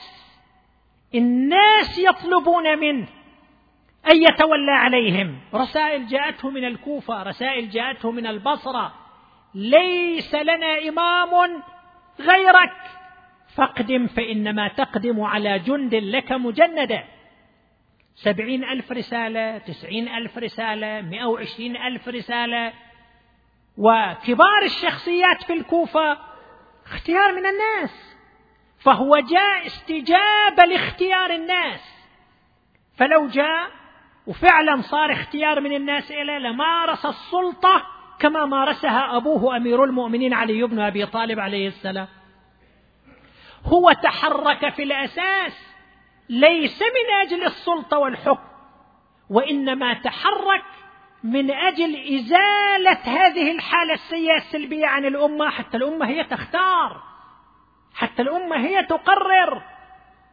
الناس 1.15 1.97
يطلبون 1.97 2.79
منه 2.79 3.07
أن 4.11 4.23
يتولى 4.23 4.71
عليهم. 4.71 5.39
رسائل 5.53 6.07
جاءته 6.07 6.49
من 6.49 6.65
الكوفة 6.65 7.23
رسائل 7.23 7.69
جاءته 7.69 8.11
من 8.11 8.27
البصرة. 8.27 8.93
ليس 9.55 10.35
لنا 10.35 10.89
إمام 10.89 11.63
غيرك. 12.19 12.73
فاقدم 13.55 14.07
فإنما 14.07 14.67
تقدم 14.67 15.21
على 15.21 15.59
جند 15.59 15.95
لك 15.95 16.31
مجندا 16.31 17.03
سبعين 18.15 18.63
ألف 18.63 18.91
رسالة 18.91 19.57
تسعين 19.57 20.07
ألف 20.07 20.37
رسالة 20.37 21.01
مئة 21.01 21.25
وعشرين 21.25 21.77
ألف 21.77 22.07
رسالة. 22.07 22.73
وكبار 23.77 24.61
الشخصيات 24.63 25.43
في 25.43 25.53
الكوفة 25.53 26.17
اختيار 26.85 27.31
من 27.31 27.45
الناس. 27.45 28.17
فهو 28.79 29.17
جاء 29.17 29.65
استجابة 29.65 30.65
لاختيار 30.67 31.29
الناس. 31.29 31.97
فلو 32.97 33.27
جاء 33.27 33.71
وفعلا 34.27 34.81
صار 34.81 35.11
اختيار 35.11 35.61
من 35.61 35.75
الناس 35.75 36.11
إليه 36.11 36.37
لمارس 36.37 37.05
السلطة 37.05 37.96
كما 38.19 38.45
مارسها 38.45 39.17
أبوه 39.17 39.57
أمير 39.57 39.83
المؤمنين 39.83 40.33
علي 40.33 40.63
بن 40.63 40.79
أبي 40.79 41.05
طالب 41.05 41.39
عليه 41.39 41.67
السلام. 41.67 42.07
هو 43.65 43.91
تحرك 43.91 44.73
في 44.73 44.83
الأساس 44.83 45.67
ليس 46.29 46.81
من 46.81 47.15
أجل 47.21 47.43
السلطة 47.43 47.97
والحكم 47.97 48.47
وإنما 49.29 49.93
تحرك 49.93 50.63
من 51.23 51.51
أجل 51.51 51.95
إزالة 51.95 52.99
هذه 53.03 53.51
الحالة 53.51 53.93
السيئة 53.93 54.37
السلبية 54.37 54.87
عن 54.87 55.05
الأمة 55.05 55.49
حتى 55.49 55.77
الأمة 55.77 56.07
هي 56.07 56.23
تختار 56.23 57.03
حتى 57.95 58.21
الأمة 58.21 58.57
هي 58.57 58.83
تقرر. 58.83 59.61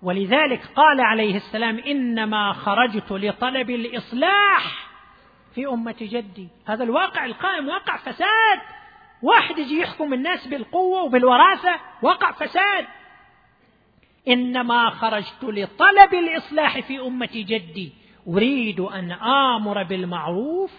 ولذلك 0.02 0.60
قال 0.76 1.00
عليه 1.00 1.36
السلام 1.36 1.78
إنما 1.78 2.52
خرجت 2.52 3.12
لطلب 3.12 3.70
الإصلاح 3.70 4.83
في 5.54 5.66
أمة 5.66 5.96
جدي. 6.00 6.48
هذا 6.66 6.84
الواقع 6.84 7.24
القائم 7.24 7.68
واقع 7.68 7.96
فساد. 7.96 8.60
واحد 9.22 9.58
يجي 9.58 9.80
يحكم 9.80 10.14
الناس 10.14 10.46
بالقوة 10.48 11.02
وبالوراثة 11.02 11.80
واقع 12.02 12.32
فساد. 12.32 12.86
إنما 14.28 14.90
خرجت 14.90 15.44
لطلب 15.44 16.14
الإصلاح 16.14 16.80
في 16.80 17.00
أمة 17.00 17.28
جدي. 17.34 17.92
أريد 18.28 18.80
أن 18.80 19.12
آمر 19.12 19.82
بالمعروف 19.82 20.72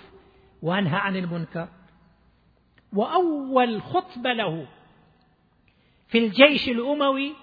وأنهى 0.62 1.00
عن 1.00 1.16
المنكر. 1.16 1.68
وأول 2.94 3.82
خطبة 3.82 4.34
له 4.34 4.68
في 6.08 6.18
الجيش 6.18 6.70
الأموي 6.70 7.34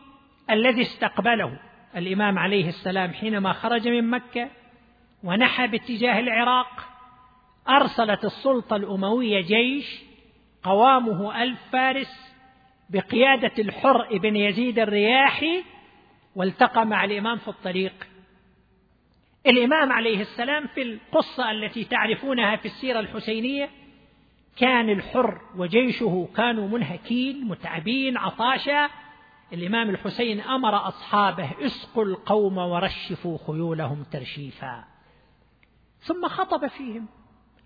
الذي 0.51 0.83
استقبله 0.83 1.59
الإمام 1.97 2.39
عليه 2.39 2.69
السلام 2.69 3.13
حينما 3.13 3.53
خرج 3.53 3.89
من 3.89 4.11
مكة 4.11 4.51
ونحى 5.25 5.67
باتجاه 5.67 6.19
العراق. 6.21 6.92
أرسلت 7.69 8.25
السلطة 8.25 8.77
الأموية 8.77 9.41
جيش 9.41 10.03
قوامه 10.63 11.43
ألف 11.43 11.59
فارس 11.73 12.35
بقيادة 12.91 13.53
الحر 13.59 14.19
بن 14.19 14.37
يزيد 14.37 14.79
الرياحي 14.79 15.65
والتقى 16.37 16.87
مع 16.87 17.05
الإمام 17.05 17.39
في 17.39 17.49
الطريق. 17.49 17.93
الإمام 19.47 19.93
عليه 19.93 20.21
السلام 20.21 20.67
في 20.67 20.83
القصة 20.83 21.51
التي 21.51 21.85
تعرفونها 21.85 22.57
في 22.57 22.67
السيرة 22.67 23.01
الحسينية 23.01 23.71
كان 24.57 24.91
الحر 24.91 25.41
وجيشه 25.57 26.29
كانوا 26.37 26.69
منهكين 26.69 27.45
متعبين 27.45 28.17
عطاشا. 28.17 28.91
الإمام 29.53 29.91
الحسين 29.91 30.41
أمر 30.41 30.89
أصحابه 30.89 31.51
اسقوا 31.61 32.05
القوم 32.05 32.59
ورشفوا 32.59 33.39
خيولهم 33.47 34.05
ترشيفا. 34.13 34.85
ثم 36.01 36.29
خطب 36.29 36.67
فيهم. 36.67 37.09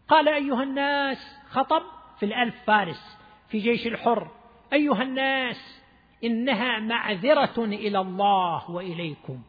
قال 0.09 0.29
أيها 0.29 0.63
الناس 0.63 1.19
خطب 1.51 1.83
في 2.19 2.27
الألف 2.27 2.55
فارس 2.67 3.19
في 3.49 3.59
جيش 3.59 3.87
الحر. 3.87 4.29
أيها 4.73 5.03
الناس 5.03 5.83
إنها 6.25 6.79
معذرة 6.79 7.55
إلى 7.59 7.99
الله 7.99 8.71
وإليكم. 8.71 9.43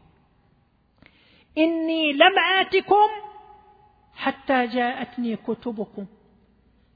إني 1.58 2.12
لم 2.12 2.38
آتكم 2.60 3.08
حتى 4.16 4.66
جاءتني 4.66 5.36
كتبكم. 5.36 6.06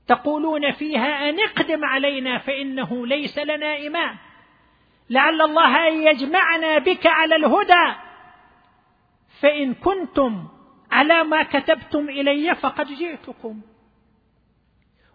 تقولون 0.06 0.72
فيها 0.72 1.28
أن 1.28 1.36
اقدم 1.40 1.84
علينا 1.84 2.38
فإنه 2.38 3.06
ليس 3.06 3.38
لنا 3.38 3.86
إمام. 3.86 4.18
لعل 5.10 5.40
الله 5.42 5.88
أن 5.88 6.02
يجمعنا 6.02 6.78
بك 6.78 7.06
على 7.06 7.36
الهدى. 7.36 7.94
فإن 9.40 9.74
كنتم 9.74 10.48
على 11.02 11.24
ما 11.24 11.42
كتبتم 11.42 12.08
إلي 12.08 12.54
فقد 12.54 12.86
جئتكم. 12.86 13.60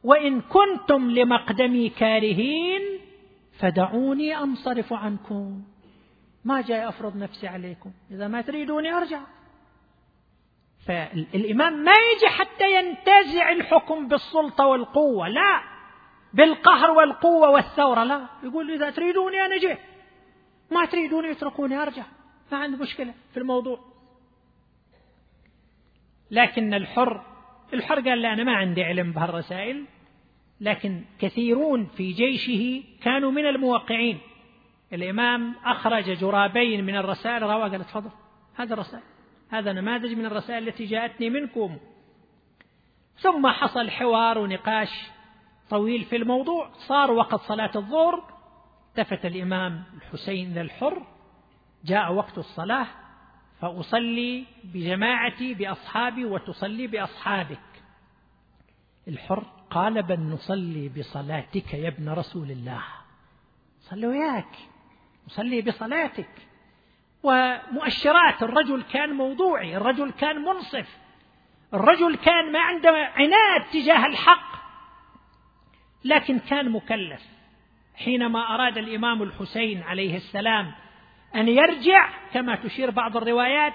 وإن 0.03 0.41
كنتم 0.41 1.11
لمقدمي 1.11 1.89
كارهين 1.89 2.81
فدعوني 3.59 4.37
أنصرف 4.37 4.93
عنكم. 4.93 5.63
ما 6.45 6.61
جاي 6.61 6.87
أفرض 6.87 7.17
نفسي 7.17 7.47
عليكم. 7.47 7.91
إذا 8.11 8.27
ما 8.27 8.41
تريدوني 8.41 8.93
أرجع. 8.93 9.21
فالإمام 10.87 11.73
ما 11.73 11.91
يجي 11.91 12.27
حتى 12.27 12.75
ينتزع 12.75 13.51
الحكم 13.51 14.07
بالسلطة 14.07 14.65
والقوة. 14.65 15.27
لا. 15.27 15.61
بالقهر 16.33 16.91
والقوة 16.91 17.49
والثورة. 17.49 18.03
لا. 18.03 18.27
يقول 18.43 18.71
إذا 18.71 18.89
تريدوني 18.89 19.45
أنا 19.45 19.57
جيت 19.57 19.79
ما 20.71 20.85
تريدوني 20.85 21.31
اتركوني 21.31 21.81
أرجع. 21.81 22.03
ما 22.51 22.57
عندي 22.57 22.77
مشكلة 22.77 23.13
في 23.33 23.39
الموضوع. 23.39 23.96
لكن 26.31 26.73
الحر 26.73 27.21
الحر 27.73 28.09
قال 28.09 28.21
لا 28.21 28.33
أنا 28.33 28.43
ما 28.43 28.55
عندي 28.55 28.83
علم 28.83 29.11
بهالرسائل. 29.11 29.85
لكن 30.61 31.05
كثيرون 31.19 31.85
في 31.85 32.11
جيشه 32.11 32.83
كانوا 33.01 33.31
من 33.31 33.45
الموقعين. 33.45 34.19
الإمام 34.93 35.55
أخرج 35.65 36.11
جرابين 36.11 36.85
من 36.85 36.95
الرسائل 36.95 37.43
رواه 37.43 37.69
قال 37.69 37.85
تفضل. 37.85 38.11
هذا 38.55 38.73
الرسائل 38.73 39.03
هذا 39.49 39.73
نماذج 39.73 40.13
من 40.13 40.25
الرسائل 40.25 40.67
التي 40.67 40.85
جاءتني 40.85 41.29
منكم. 41.29 41.77
ثم 43.17 43.47
حصل 43.47 43.89
حوار 43.89 44.37
ونقاش 44.37 44.89
طويل 45.69 46.03
في 46.03 46.15
الموضوع. 46.15 46.69
صار 46.87 47.11
وقت 47.11 47.39
صلاة 47.39 47.71
الظهر 47.75 48.37
التفت 48.97 49.25
الإمام 49.25 49.83
الحسين 49.97 50.53
للحر 50.53 51.05
جاء 51.85 52.13
وقت 52.13 52.37
الصلاة 52.37 52.87
فأصلي 53.61 54.45
بجماعتي 54.63 55.53
بأصحابي 55.53 56.25
وتصلي 56.25 56.87
بأصحابك. 56.87 57.59
الحر 59.07 59.43
قال 59.69 60.03
بل 60.03 60.19
نصلي 60.19 60.89
بصلاتك 60.89 61.73
يا 61.73 61.87
ابن 61.87 62.09
رسول 62.09 62.51
الله. 62.51 62.83
صلي 63.79 64.07
وياك. 64.07 64.55
نصلي 65.27 65.61
بصلاتك. 65.61 66.29
ومؤشرات 67.23 68.43
الرجل 68.43 68.83
كان 68.83 69.09
موضوعي 69.09 69.77
الرجل 69.77 70.11
كان 70.11 70.35
منصف 70.35 70.97
الرجل 71.73 72.15
كان 72.15 72.51
ما 72.51 72.59
عنده 72.59 72.89
عناد 72.91 73.69
تجاه 73.73 74.05
الحق 74.05 74.57
لكن 76.05 76.39
كان 76.39 76.71
مكلف. 76.71 77.21
حينما 77.95 78.55
أراد 78.55 78.77
الإمام 78.77 79.23
الحسين 79.23 79.83
عليه 79.83 80.15
السلام 80.15 80.73
أن 81.35 81.47
يرجع 81.47 82.09
كما 82.33 82.55
تشير 82.55 82.91
بعض 82.91 83.17
الروايات 83.17 83.73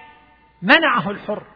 منعه 0.63 1.11
الحر. 1.11 1.47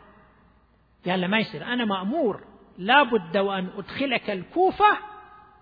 قال 1.07 1.21
له 1.21 1.27
ما 1.27 1.39
يصير. 1.39 1.65
أنا 1.65 1.85
مأمور. 1.85 2.45
لا 2.79 3.03
بد 3.03 3.37
وأن 3.37 3.69
أدخلك 3.77 4.31
الكوفة 4.31 4.99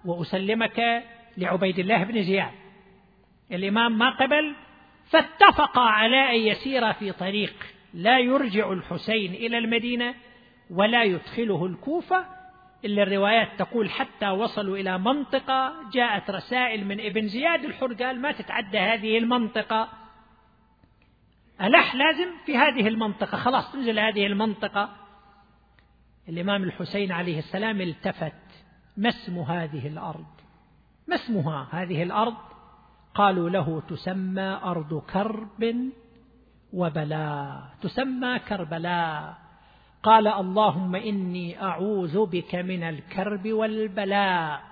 وأسلمك 0.05 1.05
لعبيد 1.37 1.79
الله 1.79 2.05
بن 2.05 2.23
زياد. 2.23 2.53
الإمام 3.53 3.99
ما 3.99 4.11
قبل 4.11 4.55
فاتفقا 5.11 5.83
على 5.83 6.31
أن 6.31 6.41
يسير 6.41 6.93
في 6.93 7.13
طريق 7.13 7.55
لا 7.95 8.19
يرجع 8.19 8.73
الحسين 8.73 9.35
إلى 9.35 9.59
المدينة 9.59 10.15
ولا 10.71 11.05
يدخله 11.05 11.67
الكوفة 11.67 12.27
إلا 12.85 13.03
الروايات 13.03 13.49
تقول 13.59 13.91
حتى 13.91 14.29
وصلوا 14.29 14.77
إلى 14.77 14.99
منطقة 14.99 15.73
جاءت 15.93 16.31
رسائل 16.31 16.87
من 16.87 17.01
ابن 17.01 17.29
زياد 17.29 17.65
الحر 17.65 17.93
قال 17.93 18.21
ما 18.21 18.33
تتعدى 18.33 18.79
هذه 18.79 19.19
المنطقة؟ 19.19 19.89
ألح 21.61 21.95
لازم 21.95 22.31
في 22.47 22.57
هذه 22.57 22.89
المنطقة. 22.89 23.39
خلاص 23.39 23.73
تنزل 23.73 23.99
هذه 23.99 24.27
المنطقة. 24.27 24.91
الإمام 26.29 26.63
الحسين 26.63 27.13
عليه 27.13 27.39
السلام 27.39 27.81
التفت. 27.81 28.33
ما 28.97 29.09
اسم 29.09 29.39
هذه 29.39 29.87
الأرض؟ 29.87 30.27
ما 31.09 31.15
اسمها 31.15 31.69
هذه 31.71 32.03
الأرض؟ 32.03 32.35
قالوا 33.15 33.51
له 33.51 33.83
تسمى 33.89 34.61
أرض 34.65 35.03
كرب 35.13 35.91
وبلاء. 36.73 37.63
تسمى 37.83 38.39
كربلاء. 38.39 39.35
قال 40.03 40.29
اللهم 40.29 40.95
إني 40.95 41.63
أعوذ 41.63 42.27
بك 42.27 42.55
من 42.55 42.83
الكرب 42.83 43.49
والبلاء. 43.49 44.63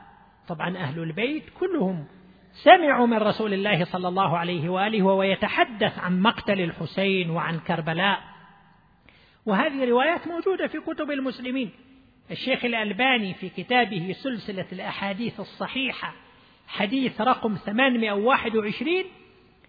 طبعا 0.49 0.77
أهل 0.77 1.03
البيت 1.03 1.51
كلهم 1.61 2.07
سمعوا 2.53 3.07
من 3.07 3.17
رسول 3.17 3.55
الله 3.55 3.85
صلى 3.85 4.09
الله 4.09 4.39
عليه 4.39 4.69
وآله 4.69 5.03
وهو 5.03 5.23
يتحدث 5.23 5.99
عن 5.99 6.21
مقتل 6.21 6.61
الحسين 6.61 7.31
وعن 7.31 7.61
كربلاء. 7.61 8.21
وهذه 9.47 9.85
روايات 9.85 10.29
موجودة 10.29 10.67
في 10.67 10.81
كتب 10.81 11.11
المسلمين. 11.11 11.71
الشيخ 12.31 12.65
الألباني 12.65 13.35
في 13.35 13.49
كتابه 13.49 14.13
سلسلة 14.13 14.67
الأحاديث 14.73 15.41
الصحيحة 15.41 16.15
حديث 16.69 17.21
رقم 17.21 17.55
821 17.55 19.05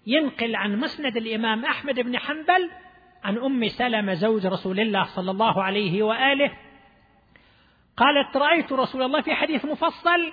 ينقل 0.08 0.56
عن 0.56 0.80
مسند 0.80 1.18
الإمام 1.18 1.66
أحمد 1.66 2.00
بن 2.00 2.18
حنبل 2.18 2.70
عن 3.24 3.38
أم 3.38 3.68
سلمة 3.68 4.14
زوج 4.14 4.46
رسول 4.46 4.80
الله 4.80 5.04
صلى 5.04 5.32
الله 5.32 5.64
عليه 5.64 6.04
وآله. 6.04 6.52
قالت 7.98 8.38
رأيت 8.38 8.74
رسول 8.74 9.02
الله 9.02 9.22
في 9.22 9.36
حديث 9.36 9.66
مفصل 9.66 10.32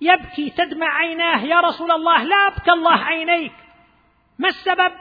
يبكي 0.00 0.50
تدمع 0.50 0.86
عيناه 0.86 1.44
يا 1.44 1.60
رسول 1.60 1.92
الله 1.92 2.22
لا 2.22 2.36
أبكى 2.36 2.72
الله 2.72 2.96
عينيك. 2.96 3.52
ما 4.38 4.48
السبب؟ 4.48 4.92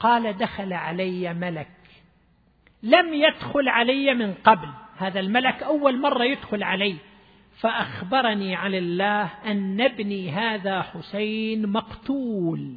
قال 0.00 0.36
دخل 0.36 0.72
علي 0.72 1.34
ملك 1.34 1.68
لم 2.82 3.14
يدخل 3.14 3.68
علي 3.68 4.14
من 4.14 4.34
قبل. 4.34 4.68
هذا 4.96 5.20
الملك 5.20 5.62
أول 5.62 6.00
مرة 6.00 6.24
يدخل 6.24 6.62
علي. 6.62 6.96
فأخبرني 7.60 8.56
عن 8.56 8.74
الله 8.74 9.30
أن 9.46 9.80
ابني 9.80 10.30
هذا 10.30 10.82
حسين 10.82 11.72
مقتول. 11.72 12.74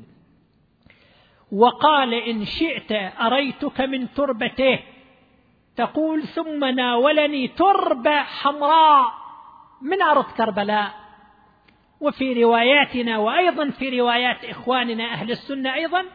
وقال 1.51 2.13
إن 2.13 2.45
شئت 2.45 2.91
أريتك 3.21 3.81
من 3.81 4.13
تربته. 4.13 4.79
تقول 5.75 6.23
ثم 6.23 6.65
ناولني 6.65 7.47
تربة 7.47 8.23
حمراء. 8.23 9.13
من 9.81 10.01
أرض 10.01 10.25
كربلاء؟ 10.37 11.06
وفي 12.01 12.43
رواياتنا 12.43 13.17
وأيضا 13.17 13.69
في 13.69 13.99
روايات 13.99 14.45
إخواننا 14.45 15.13
أهل 15.13 15.31
السنة 15.31 15.73
أيضا 15.73 16.05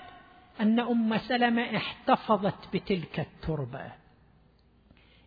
أن 0.60 0.80
أم 0.80 1.18
سلمة 1.18 1.76
احتفظت 1.76 2.74
بتلك 2.74 3.20
التربة. 3.20 3.92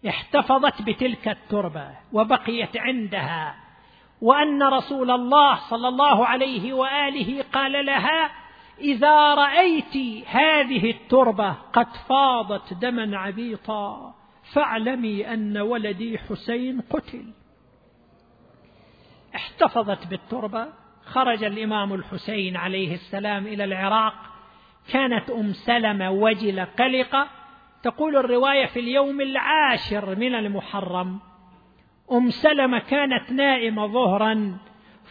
احتفظت 0.07 0.81
بتلك 0.81 1.27
التربة 1.27 1.87
وبقيت 2.13 2.77
عندها. 2.77 3.55
وأن 4.21 4.63
رسول 4.63 5.11
الله 5.11 5.55
صلى 5.69 5.87
الله 5.87 6.25
عليه 6.25 6.73
وآله 6.73 7.43
قال 7.53 7.85
لها 7.85 8.31
إذا 8.79 9.33
رأيت 9.33 9.97
هذه 10.27 10.91
التربة 10.91 11.51
قد 11.51 11.87
فاضت 12.09 12.73
دما 12.73 13.17
عبيطا 13.17 14.15
فاعلمي 14.53 15.33
أن 15.33 15.57
ولدي 15.57 16.17
حسين 16.17 16.81
قتل. 16.81 17.33
احتفظت 19.35 20.07
بالتربة. 20.07 20.67
خرج 21.05 21.43
الإمام 21.43 21.93
الحسين 21.93 22.57
عليه 22.57 22.93
السلام 22.93 23.47
إلى 23.47 23.63
العراق. 23.63 24.13
كانت 24.93 25.29
أم 25.29 25.53
سلمة 25.53 26.11
وجلة 26.11 26.67
قلقة. 26.79 27.27
تقول 27.83 28.17
الرواية 28.17 28.65
في 28.65 28.79
اليوم 28.79 29.21
العاشر 29.21 30.15
من 30.15 30.35
المحرم. 30.35 31.19
أم 32.11 32.29
سلمة 32.29 32.79
كانت 32.79 33.31
نائمة 33.31 33.87
ظهرا. 33.87 34.57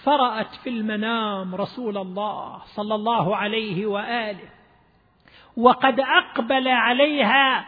فرأت 0.04 0.54
في 0.54 0.70
المنام 0.70 1.54
رسول 1.54 1.98
الله 1.98 2.58
صلى 2.64 2.94
الله 2.94 3.36
عليه 3.36 3.86
وآله. 3.86 4.48
وقد 5.56 6.00
أقبل 6.00 6.68
عليها 6.68 7.64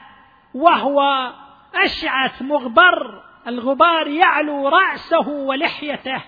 وهو 0.54 1.30
أشعث 1.74 2.42
مغبر. 2.42 3.22
الغبار 3.46 4.06
يعلو 4.06 4.68
رأسه 4.68 5.28
ولحيته. 5.28 6.22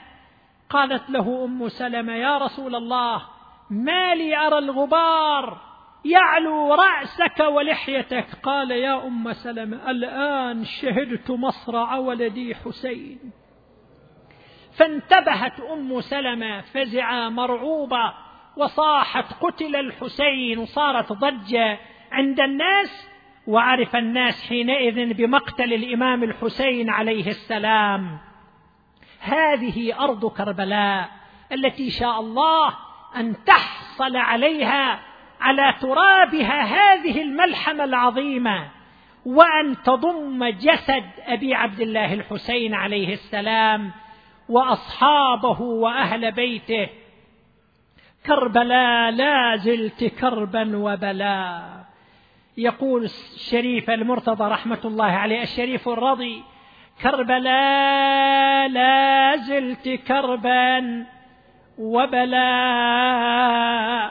قالت 0.71 1.11
له 1.11 1.45
أم 1.45 1.69
سلمة 1.69 2.13
يا 2.13 2.39
رسول 2.39 2.75
الله 2.75 3.23
ما 3.71 4.15
لي 4.15 4.37
أرى 4.37 4.59
الغبار 4.59 5.59
يعلو 6.05 6.75
رأسك 6.75 7.41
ولحيتك. 7.41 8.27
قال 8.43 8.71
يا 8.71 9.07
أم 9.07 9.33
سلمة 9.33 9.91
الآن 9.91 10.65
شهدت 10.65 11.31
مصرع 11.31 11.97
ولدي 11.97 12.55
حسين. 12.55 13.19
فانتبهت 14.79 15.61
أم 15.61 16.01
سلمة 16.01 16.61
فزعه 16.61 17.29
مرعوبة 17.29 18.15
وصاحت 18.57 19.45
قتل 19.45 19.77
الحسين 19.77 20.59
وصارت 20.59 21.13
ضجة 21.13 21.79
عند 22.13 22.41
الناس 22.41 23.11
وعرف 23.47 23.97
الناس 23.97 24.49
حينئذ 24.49 25.15
بمقتل 25.15 25.73
الإمام 25.73 26.23
الحسين 26.23 26.91
عليه 26.91 27.29
السلام. 27.29 28.28
هذه 29.21 30.01
أرض 30.01 30.27
كربلاء 30.27 31.09
التي 31.53 31.91
شاء 31.91 32.21
الله 32.21 32.75
أن 33.17 33.45
تحصل 33.45 34.17
عليها 34.17 35.01
على 35.41 35.75
ترابها 35.81 36.63
هذه 36.63 37.23
الملحمة 37.23 37.85
العظيمة 37.85 38.69
وأن 39.27 39.77
تضم 39.85 40.49
جسد 40.49 41.05
أبي 41.27 41.55
عبد 41.55 41.81
الله 41.81 42.13
الحسين 42.13 42.75
عليه 42.75 43.13
السلام 43.13 43.93
وأصحابه 44.49 45.61
وأهل 45.61 46.33
بيته. 46.33 46.89
كربلاء 48.27 49.11
لا 49.11 49.57
زلت 49.57 50.05
كربا 50.05 50.77
وبلاء. 50.77 51.85
يقول 52.57 53.05
الشريف 53.05 53.91
المرتضى 53.91 54.45
رحمة 54.45 54.81
الله 54.85 55.05
عليه 55.05 55.43
الشريف 55.43 55.89
الرضي 55.89 56.43
كربلاء 57.03 58.69
لا 58.69 59.37
زلت 59.37 59.89
كربا 59.89 61.07
وبلاء 61.79 62.29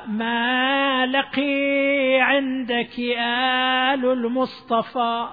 ما 0.08 1.06
لقي 1.06 2.20
عندك 2.22 3.00
آل 3.20 4.06
المصطفى. 4.06 5.28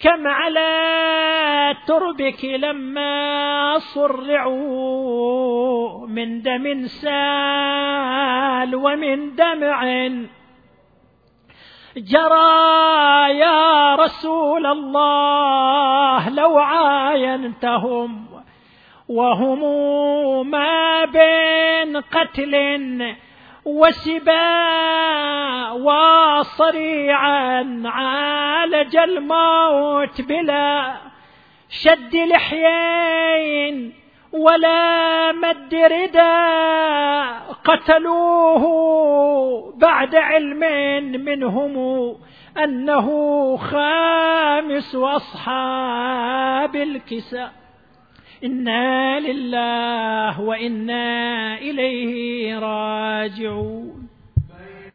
كم 0.00 0.26
على 0.26 1.76
تربك 1.86 2.44
لما 2.44 3.78
صرعوا 3.78 5.00
من 6.06 6.42
دم 6.42 6.86
سال 6.86 8.74
ومن 8.74 9.34
دمع 9.34 9.84
جرى 11.96 13.38
يا 13.38 13.94
رسول 13.94 14.66
الله 14.66 16.28
لو 16.28 16.58
عاينتهم 16.58 18.26
وهم 19.08 19.60
ما 20.50 21.04
بين 21.04 21.96
قتل 21.96 23.14
وسباء 23.64 25.76
وصريعا 25.78 27.82
عالج 27.84 28.96
الموت 28.96 30.20
بلا 30.20 30.94
شد 31.68 32.16
لحيين 32.16 33.99
ولا 34.32 35.32
مد 35.32 35.74
رداء 35.74 37.56
قتلوه 37.64 38.64
بعد 39.76 40.14
علم 40.14 40.60
منهم 41.24 42.14
أنه 42.64 43.06
خامس 43.56 44.94
أصحاب 44.94 46.76
الكساء. 46.76 47.52
إنا 48.44 49.20
لله 49.20 50.40
وإنا 50.40 51.54
إليه 51.58 52.58
راجعون. 52.58 54.09